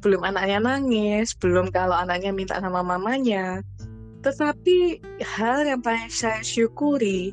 belum 0.00 0.24
anaknya 0.24 0.58
nangis, 0.60 1.36
belum 1.36 1.68
kalau 1.70 1.94
anaknya 1.94 2.32
minta 2.32 2.56
sama 2.58 2.80
mamanya. 2.80 3.60
Tetapi 4.20 5.00
hal 5.24 5.64
yang 5.64 5.80
paling 5.80 6.12
saya 6.12 6.44
syukuri 6.44 7.32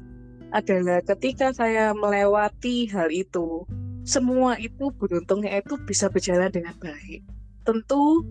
adalah 0.56 1.04
ketika 1.04 1.52
saya 1.52 1.92
melewati 1.92 2.88
hal 2.88 3.12
itu, 3.12 3.68
semua 4.08 4.56
itu 4.56 4.88
beruntungnya 4.96 5.60
itu 5.60 5.76
bisa 5.84 6.08
berjalan 6.08 6.48
dengan 6.48 6.72
baik. 6.80 7.28
Tentu 7.68 8.24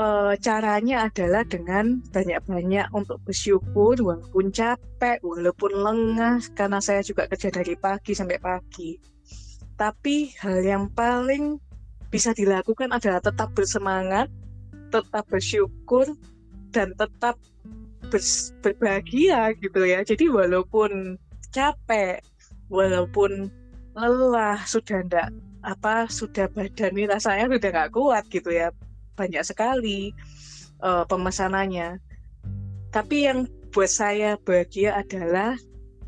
e, 0.00 0.06
caranya 0.40 1.12
adalah 1.12 1.44
dengan 1.44 2.00
banyak-banyak 2.08 2.88
untuk 2.96 3.20
bersyukur 3.28 4.00
walaupun 4.00 4.48
capek, 4.48 5.20
walaupun 5.20 5.72
lengah 5.76 6.40
karena 6.56 6.80
saya 6.80 7.04
juga 7.04 7.28
kerja 7.28 7.52
dari 7.52 7.76
pagi 7.76 8.16
sampai 8.16 8.40
pagi. 8.40 8.96
Tapi 9.76 10.32
hal 10.40 10.64
yang 10.64 10.84
paling 10.92 11.60
bisa 12.10 12.34
dilakukan 12.34 12.90
adalah 12.90 13.22
tetap 13.22 13.54
bersemangat, 13.54 14.26
tetap 14.90 15.24
bersyukur, 15.30 16.10
dan 16.74 16.90
tetap 16.98 17.38
bers- 18.10 18.50
berbahagia 18.60 19.54
gitu 19.62 19.86
ya. 19.86 20.02
Jadi 20.02 20.26
walaupun 20.26 21.14
capek, 21.54 22.18
walaupun 22.66 23.48
lelah, 23.94 24.58
sudah 24.66 25.06
ndak 25.06 25.30
apa 25.60 26.08
sudah 26.08 26.48
badan 26.56 26.96
ini 26.96 27.04
rasanya 27.04 27.46
sudah 27.46 27.70
nggak 27.70 27.92
kuat 27.94 28.24
gitu 28.28 28.50
ya. 28.50 28.74
Banyak 29.14 29.46
sekali 29.46 30.10
uh, 30.82 31.06
pemesanannya. 31.06 32.02
Tapi 32.90 33.16
yang 33.30 33.46
buat 33.70 33.90
saya 33.90 34.34
bahagia 34.42 34.98
adalah 34.98 35.54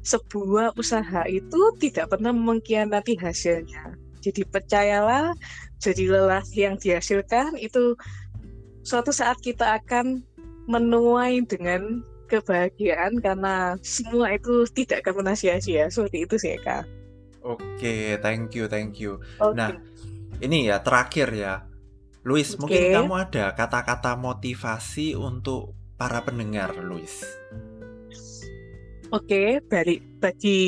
sebuah 0.03 0.75
usaha 0.75 1.23
itu 1.31 1.61
tidak 1.79 2.11
pernah 2.11 2.35
mengkhianati 2.35 3.15
hasilnya. 3.23 3.95
Jadi 4.19 4.43
percayalah, 4.47 5.35
jadi 5.83 6.05
lelah 6.07 6.47
yang 6.55 6.79
dihasilkan 6.79 7.59
itu 7.59 7.99
suatu 8.87 9.11
saat 9.11 9.43
kita 9.43 9.83
akan 9.83 10.23
menuai 10.71 11.43
dengan 11.43 12.07
kebahagiaan 12.31 13.19
karena 13.19 13.75
semua 13.83 14.33
itu 14.33 14.65
tidak 14.71 15.03
akan 15.05 15.21
pernah 15.21 15.37
sia-sia. 15.37 15.91
Seperti 15.91 16.25
itu 16.25 16.35
sih, 16.39 16.55
Kak. 16.63 16.87
Oke, 17.43 18.17
thank 18.23 18.55
you, 18.55 18.71
thank 18.71 19.03
you. 19.03 19.19
Oke. 19.43 19.59
Nah, 19.59 19.75
ini 20.39 20.71
ya 20.71 20.79
terakhir 20.81 21.29
ya. 21.35 21.67
Luis, 22.23 22.55
Oke. 22.55 22.71
mungkin 22.71 22.83
kamu 22.95 23.15
ada 23.19 23.51
kata-kata 23.53 24.15
motivasi 24.15 25.19
untuk 25.19 25.75
para 25.99 26.23
pendengar, 26.23 26.71
Luis. 26.79 27.27
Oke, 29.13 29.61
bagi, 29.69 30.01
bagi 30.23 30.61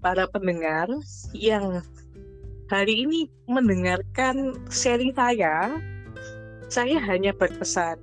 para 0.00 0.26
pendengar 0.26 0.90
yang 1.36 1.84
hari 2.72 3.04
ini 3.04 3.28
mendengarkan 3.52 4.56
sharing 4.72 5.12
saya, 5.12 5.76
saya 6.72 6.96
hanya 7.04 7.36
berpesan 7.36 8.00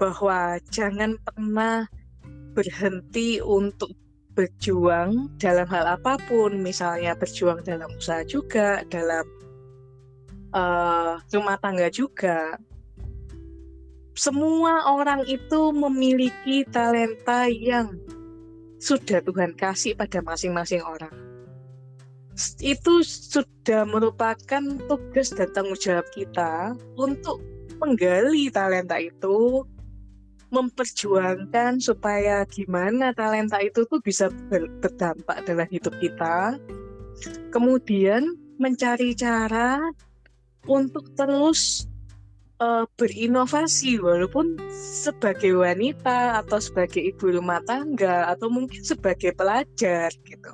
bahwa 0.00 0.56
jangan 0.72 1.20
pernah 1.28 1.84
berhenti 2.56 3.36
untuk 3.44 3.92
berjuang 4.32 5.28
dalam 5.36 5.68
hal 5.68 6.00
apa 6.00 6.16
pun, 6.24 6.56
misalnya 6.64 7.12
berjuang 7.12 7.60
dalam 7.68 7.92
usaha 8.00 8.24
juga, 8.24 8.80
dalam 8.88 9.28
eh, 10.56 11.12
rumah 11.28 11.60
tangga 11.60 11.92
juga. 11.92 12.56
Semua 14.16 14.88
orang 14.88 15.28
itu 15.28 15.70
memiliki 15.76 16.64
talenta 16.72 17.44
yang 17.44 17.92
sudah 18.80 19.20
Tuhan 19.20 19.52
kasih 19.52 19.92
pada 19.94 20.24
masing-masing 20.24 20.80
orang. 20.80 21.27
Itu 22.62 23.02
sudah 23.02 23.82
merupakan 23.82 24.62
tugas 24.86 25.34
dan 25.34 25.50
tanggung 25.50 25.74
jawab 25.74 26.06
kita 26.14 26.78
untuk 26.94 27.42
menggali 27.82 28.46
talenta 28.50 28.98
itu, 29.02 29.66
memperjuangkan 30.54 31.82
supaya 31.82 32.46
gimana 32.46 33.10
talenta 33.12 33.58
itu 33.60 33.84
tuh 33.90 33.98
bisa 34.00 34.30
ber- 34.48 34.70
berdampak 34.78 35.44
dalam 35.44 35.66
hidup 35.68 35.92
kita. 35.98 36.56
Kemudian 37.50 38.38
mencari 38.62 39.18
cara 39.18 39.82
untuk 40.70 41.10
terus 41.18 41.90
eh, 42.62 42.84
berinovasi 42.94 43.98
walaupun 43.98 44.58
sebagai 44.72 45.58
wanita 45.58 46.38
atau 46.42 46.58
sebagai 46.62 47.02
ibu 47.02 47.34
rumah 47.34 47.62
tangga 47.66 48.30
atau 48.30 48.46
mungkin 48.46 48.82
sebagai 48.82 49.34
pelajar 49.34 50.14
gitu. 50.22 50.52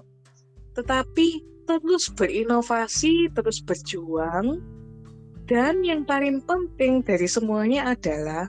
Tetapi 0.74 1.53
terus 1.64 2.12
berinovasi, 2.12 3.32
terus 3.32 3.60
berjuang 3.64 4.60
dan 5.44 5.84
yang 5.84 6.08
paling 6.08 6.40
penting 6.40 7.04
dari 7.04 7.28
semuanya 7.28 7.92
adalah 7.92 8.48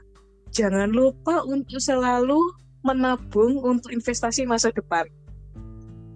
jangan 0.56 0.88
lupa 0.88 1.44
untuk 1.44 1.84
selalu 1.84 2.40
menabung 2.88 3.60
untuk 3.60 3.92
investasi 3.92 4.48
masa 4.48 4.72
depan. 4.72 5.04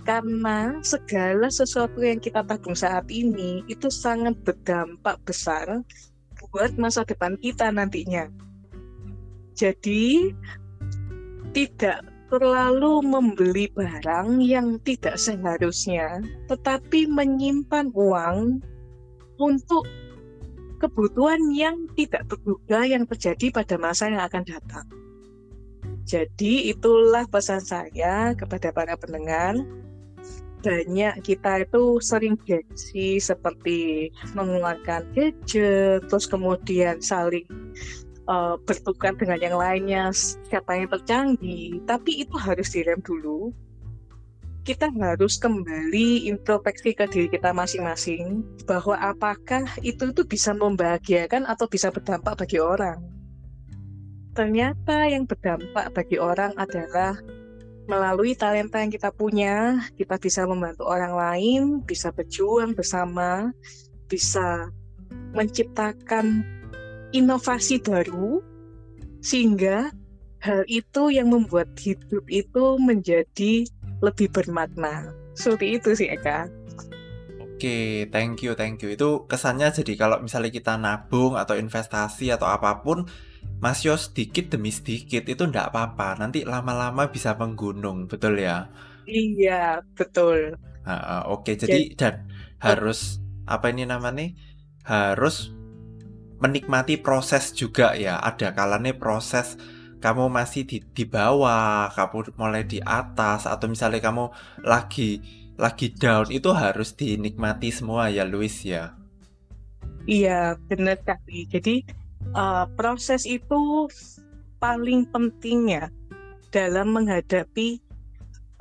Karena 0.07 0.79
segala 0.79 1.51
sesuatu 1.51 1.99
yang 1.99 2.23
kita 2.23 2.47
tabung 2.47 2.79
saat 2.79 3.11
ini 3.11 3.59
itu 3.67 3.91
sangat 3.91 4.39
berdampak 4.47 5.19
besar 5.27 5.83
buat 6.39 6.71
masa 6.79 7.03
depan 7.03 7.35
kita 7.43 7.67
nantinya. 7.75 8.31
Jadi 9.59 10.31
tidak 11.51 12.07
terlalu 12.29 13.01
membeli 13.01 13.65
barang 13.73 14.37
yang 14.39 14.77
tidak 14.85 15.17
seharusnya, 15.17 16.21
tetapi 16.45 17.09
menyimpan 17.09 17.89
uang 17.97 18.61
untuk 19.41 19.83
kebutuhan 20.79 21.51
yang 21.51 21.89
tidak 21.97 22.23
terduga 22.29 22.87
yang 22.87 23.03
terjadi 23.09 23.51
pada 23.51 23.75
masa 23.75 24.07
yang 24.07 24.23
akan 24.23 24.43
datang. 24.47 24.87
Jadi 26.09 26.73
itulah 26.73 27.27
pesan 27.29 27.61
saya 27.61 28.33
kepada 28.33 28.73
para 28.73 28.95
pendengar. 28.97 29.57
Banyak 30.59 31.23
kita 31.23 31.63
itu 31.63 32.03
sering 32.03 32.35
gengsi 32.43 33.15
seperti 33.21 34.11
mengeluarkan 34.35 35.07
gadget, 35.15 36.03
terus 36.09 36.27
kemudian 36.27 36.99
saling 36.99 37.47
uh, 38.29 38.55
bertukar 38.61 39.17
dengan 39.17 39.41
yang 39.41 39.57
lainnya, 39.57 40.13
yang 40.53 40.89
tercanggih. 40.93 41.81
Tapi 41.89 42.23
itu 42.23 42.35
harus 42.37 42.69
direm 42.69 43.01
dulu. 43.01 43.49
Kita 44.61 44.85
harus 45.01 45.41
kembali 45.41 46.29
introspeksi 46.29 46.93
ke 46.93 47.09
diri 47.09 47.27
kita 47.31 47.49
masing-masing 47.49 48.45
bahwa 48.69 48.93
apakah 49.01 49.65
itu 49.81 50.13
itu 50.13 50.21
bisa 50.21 50.53
membahagiakan 50.53 51.49
atau 51.49 51.65
bisa 51.65 51.89
berdampak 51.89 52.37
bagi 52.45 52.61
orang. 52.61 53.01
Ternyata 54.37 55.09
yang 55.09 55.25
berdampak 55.25 55.89
bagi 55.97 56.21
orang 56.21 56.53
adalah 56.53 57.17
melalui 57.89 58.37
talenta 58.37 58.77
yang 58.77 58.93
kita 58.93 59.09
punya, 59.09 59.81
kita 59.97 60.21
bisa 60.21 60.45
membantu 60.45 60.85
orang 60.85 61.17
lain, 61.17 61.61
bisa 61.81 62.13
berjuang 62.13 62.77
bersama, 62.77 63.49
bisa 64.05 64.69
menciptakan 65.33 66.45
inovasi 67.15 67.81
baru, 67.81 68.41
sehingga 69.19 69.91
hal 70.39 70.63
itu 70.71 71.11
yang 71.11 71.33
membuat 71.33 71.67
hidup 71.79 72.23
itu 72.31 72.79
menjadi 72.79 73.67
lebih 73.99 74.31
bermakna. 74.31 75.11
Seperti 75.35 75.79
itu 75.79 75.89
sih 75.95 76.07
Eka. 76.07 76.47
Oke, 77.39 78.07
thank 78.07 78.39
you, 78.39 78.55
thank 78.55 78.79
you. 78.79 78.95
Itu 78.95 79.27
kesannya 79.27 79.75
jadi 79.75 79.99
kalau 79.99 80.23
misalnya 80.23 80.47
kita 80.47 80.79
nabung 80.79 81.35
atau 81.35 81.59
investasi 81.59 82.31
atau 82.31 82.47
apa 82.47 82.79
pun, 82.79 83.03
Mas 83.59 83.83
Yo 83.83 83.99
sedikit 83.99 84.55
demi 84.55 84.71
sedikit 84.71 85.27
itu 85.27 85.43
enggak 85.43 85.75
apa-apa. 85.75 86.15
Nanti 86.15 86.47
lama-lama 86.47 87.11
bisa 87.11 87.35
menggunung, 87.35 88.07
betul 88.07 88.39
ya? 88.39 88.71
Iya, 89.03 89.83
betul. 89.91 90.55
Ha, 90.87 91.27
oke, 91.27 91.59
jadi, 91.59 91.91
jadi 91.91 91.99
dan 91.99 92.15
harus 92.63 93.19
apa 93.43 93.67
ini 93.75 93.83
namanya? 93.83 94.31
Harus 94.87 95.51
menikmati 96.39 96.99
proses 96.99 97.51
juga 97.51 97.93
ya. 97.95 98.19
Ada 98.19 98.55
kalanya 98.55 98.95
proses 98.95 99.59
kamu 99.99 100.31
masih 100.31 100.63
di 100.63 100.79
di 100.95 101.03
bawah, 101.03 101.91
kamu 101.91 102.35
mulai 102.39 102.63
di 102.63 102.79
atas 102.79 103.43
atau 103.43 103.67
misalnya 103.67 103.99
kamu 103.99 104.31
lagi 104.63 105.19
lagi 105.59 105.91
down 105.91 106.31
itu 106.31 106.55
harus 106.55 106.95
dinikmati 106.95 107.67
semua 107.67 108.07
ya 108.07 108.23
Luis 108.23 108.63
ya. 108.63 108.95
Iya, 110.07 110.55
benar 110.71 111.03
sekali. 111.03 111.45
Jadi 111.51 111.75
uh, 112.31 112.65
proses 112.79 113.27
itu 113.27 113.91
paling 114.63 115.03
penting 115.11 115.75
ya 115.75 115.91
dalam 116.49 116.95
menghadapi 116.95 117.83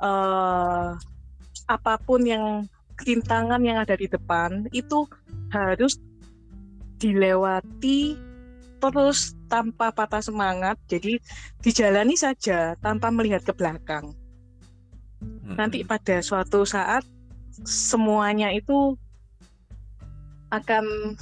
uh, 0.03 0.93
apa 1.71 1.93
pun 2.03 2.21
yang 2.27 2.67
rintangan 2.99 3.63
yang 3.63 3.79
ada 3.79 3.95
di 3.95 4.11
depan 4.11 4.67
itu 4.75 5.07
harus 5.55 5.95
dilewati 6.99 8.15
terus 8.79 9.35
tanpa 9.51 9.91
patah 9.91 10.23
semangat 10.23 10.79
jadi 10.87 11.19
dijalani 11.59 12.15
saja 12.15 12.75
tanpa 12.79 13.11
melihat 13.11 13.43
ke 13.43 13.51
belakang 13.51 14.15
nanti 15.43 15.83
pada 15.83 16.23
suatu 16.23 16.63
saat 16.63 17.03
semuanya 17.67 18.53
itu 18.55 18.95
akan 20.49 21.15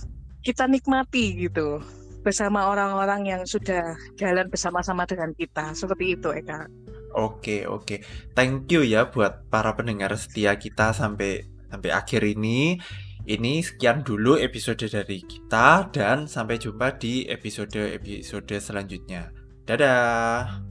kita 0.45 0.69
nikmati 0.69 1.47
gitu 1.47 1.81
bersama 2.23 2.67
orang-orang 2.67 3.23
yang 3.23 3.41
sudah 3.47 3.95
jalan 4.19 4.51
bersama-sama 4.51 5.07
dengan 5.07 5.31
kita. 5.31 5.71
Seperti 5.71 6.19
itu, 6.19 6.29
Eka. 6.31 6.67
Oke, 7.15 7.63
oke. 7.63 8.03
Thank 8.35 8.67
you 8.71 8.83
ya 8.83 9.07
buat 9.07 9.47
para 9.47 9.71
pendengar 9.79 10.11
setia 10.19 10.55
kita 10.59 10.91
sampai 10.91 11.47
sampai 11.71 11.89
akhir 11.91 12.27
ini. 12.27 12.83
Ini 13.27 13.59
sekian 13.59 14.07
dulu 14.07 14.39
episode 14.39 14.87
dari 14.87 15.19
kita 15.19 15.91
dan 15.91 16.31
sampai 16.31 16.55
jumpa 16.55 16.95
di 16.95 17.27
episode-episode 17.27 18.55
selanjutnya. 18.55 19.35
Dadah. 19.67 20.63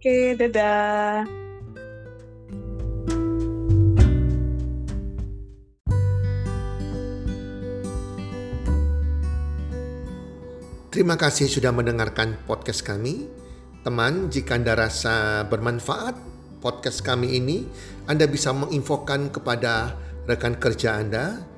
Oke, 0.00 0.32
dadah. 0.32 1.28
Terima 10.88 11.20
kasih 11.20 11.44
sudah 11.52 11.76
mendengarkan 11.76 12.40
podcast 12.48 12.88
kami. 12.88 13.28
Teman, 13.84 14.32
jika 14.32 14.56
Anda 14.56 14.80
rasa 14.80 15.44
bermanfaat 15.44 16.16
podcast 16.64 17.04
kami 17.04 17.36
ini, 17.36 17.68
Anda 18.08 18.24
bisa 18.24 18.56
menginfokan 18.56 19.28
kepada 19.28 19.92
rekan 20.24 20.56
kerja 20.56 20.96
Anda, 20.96 21.57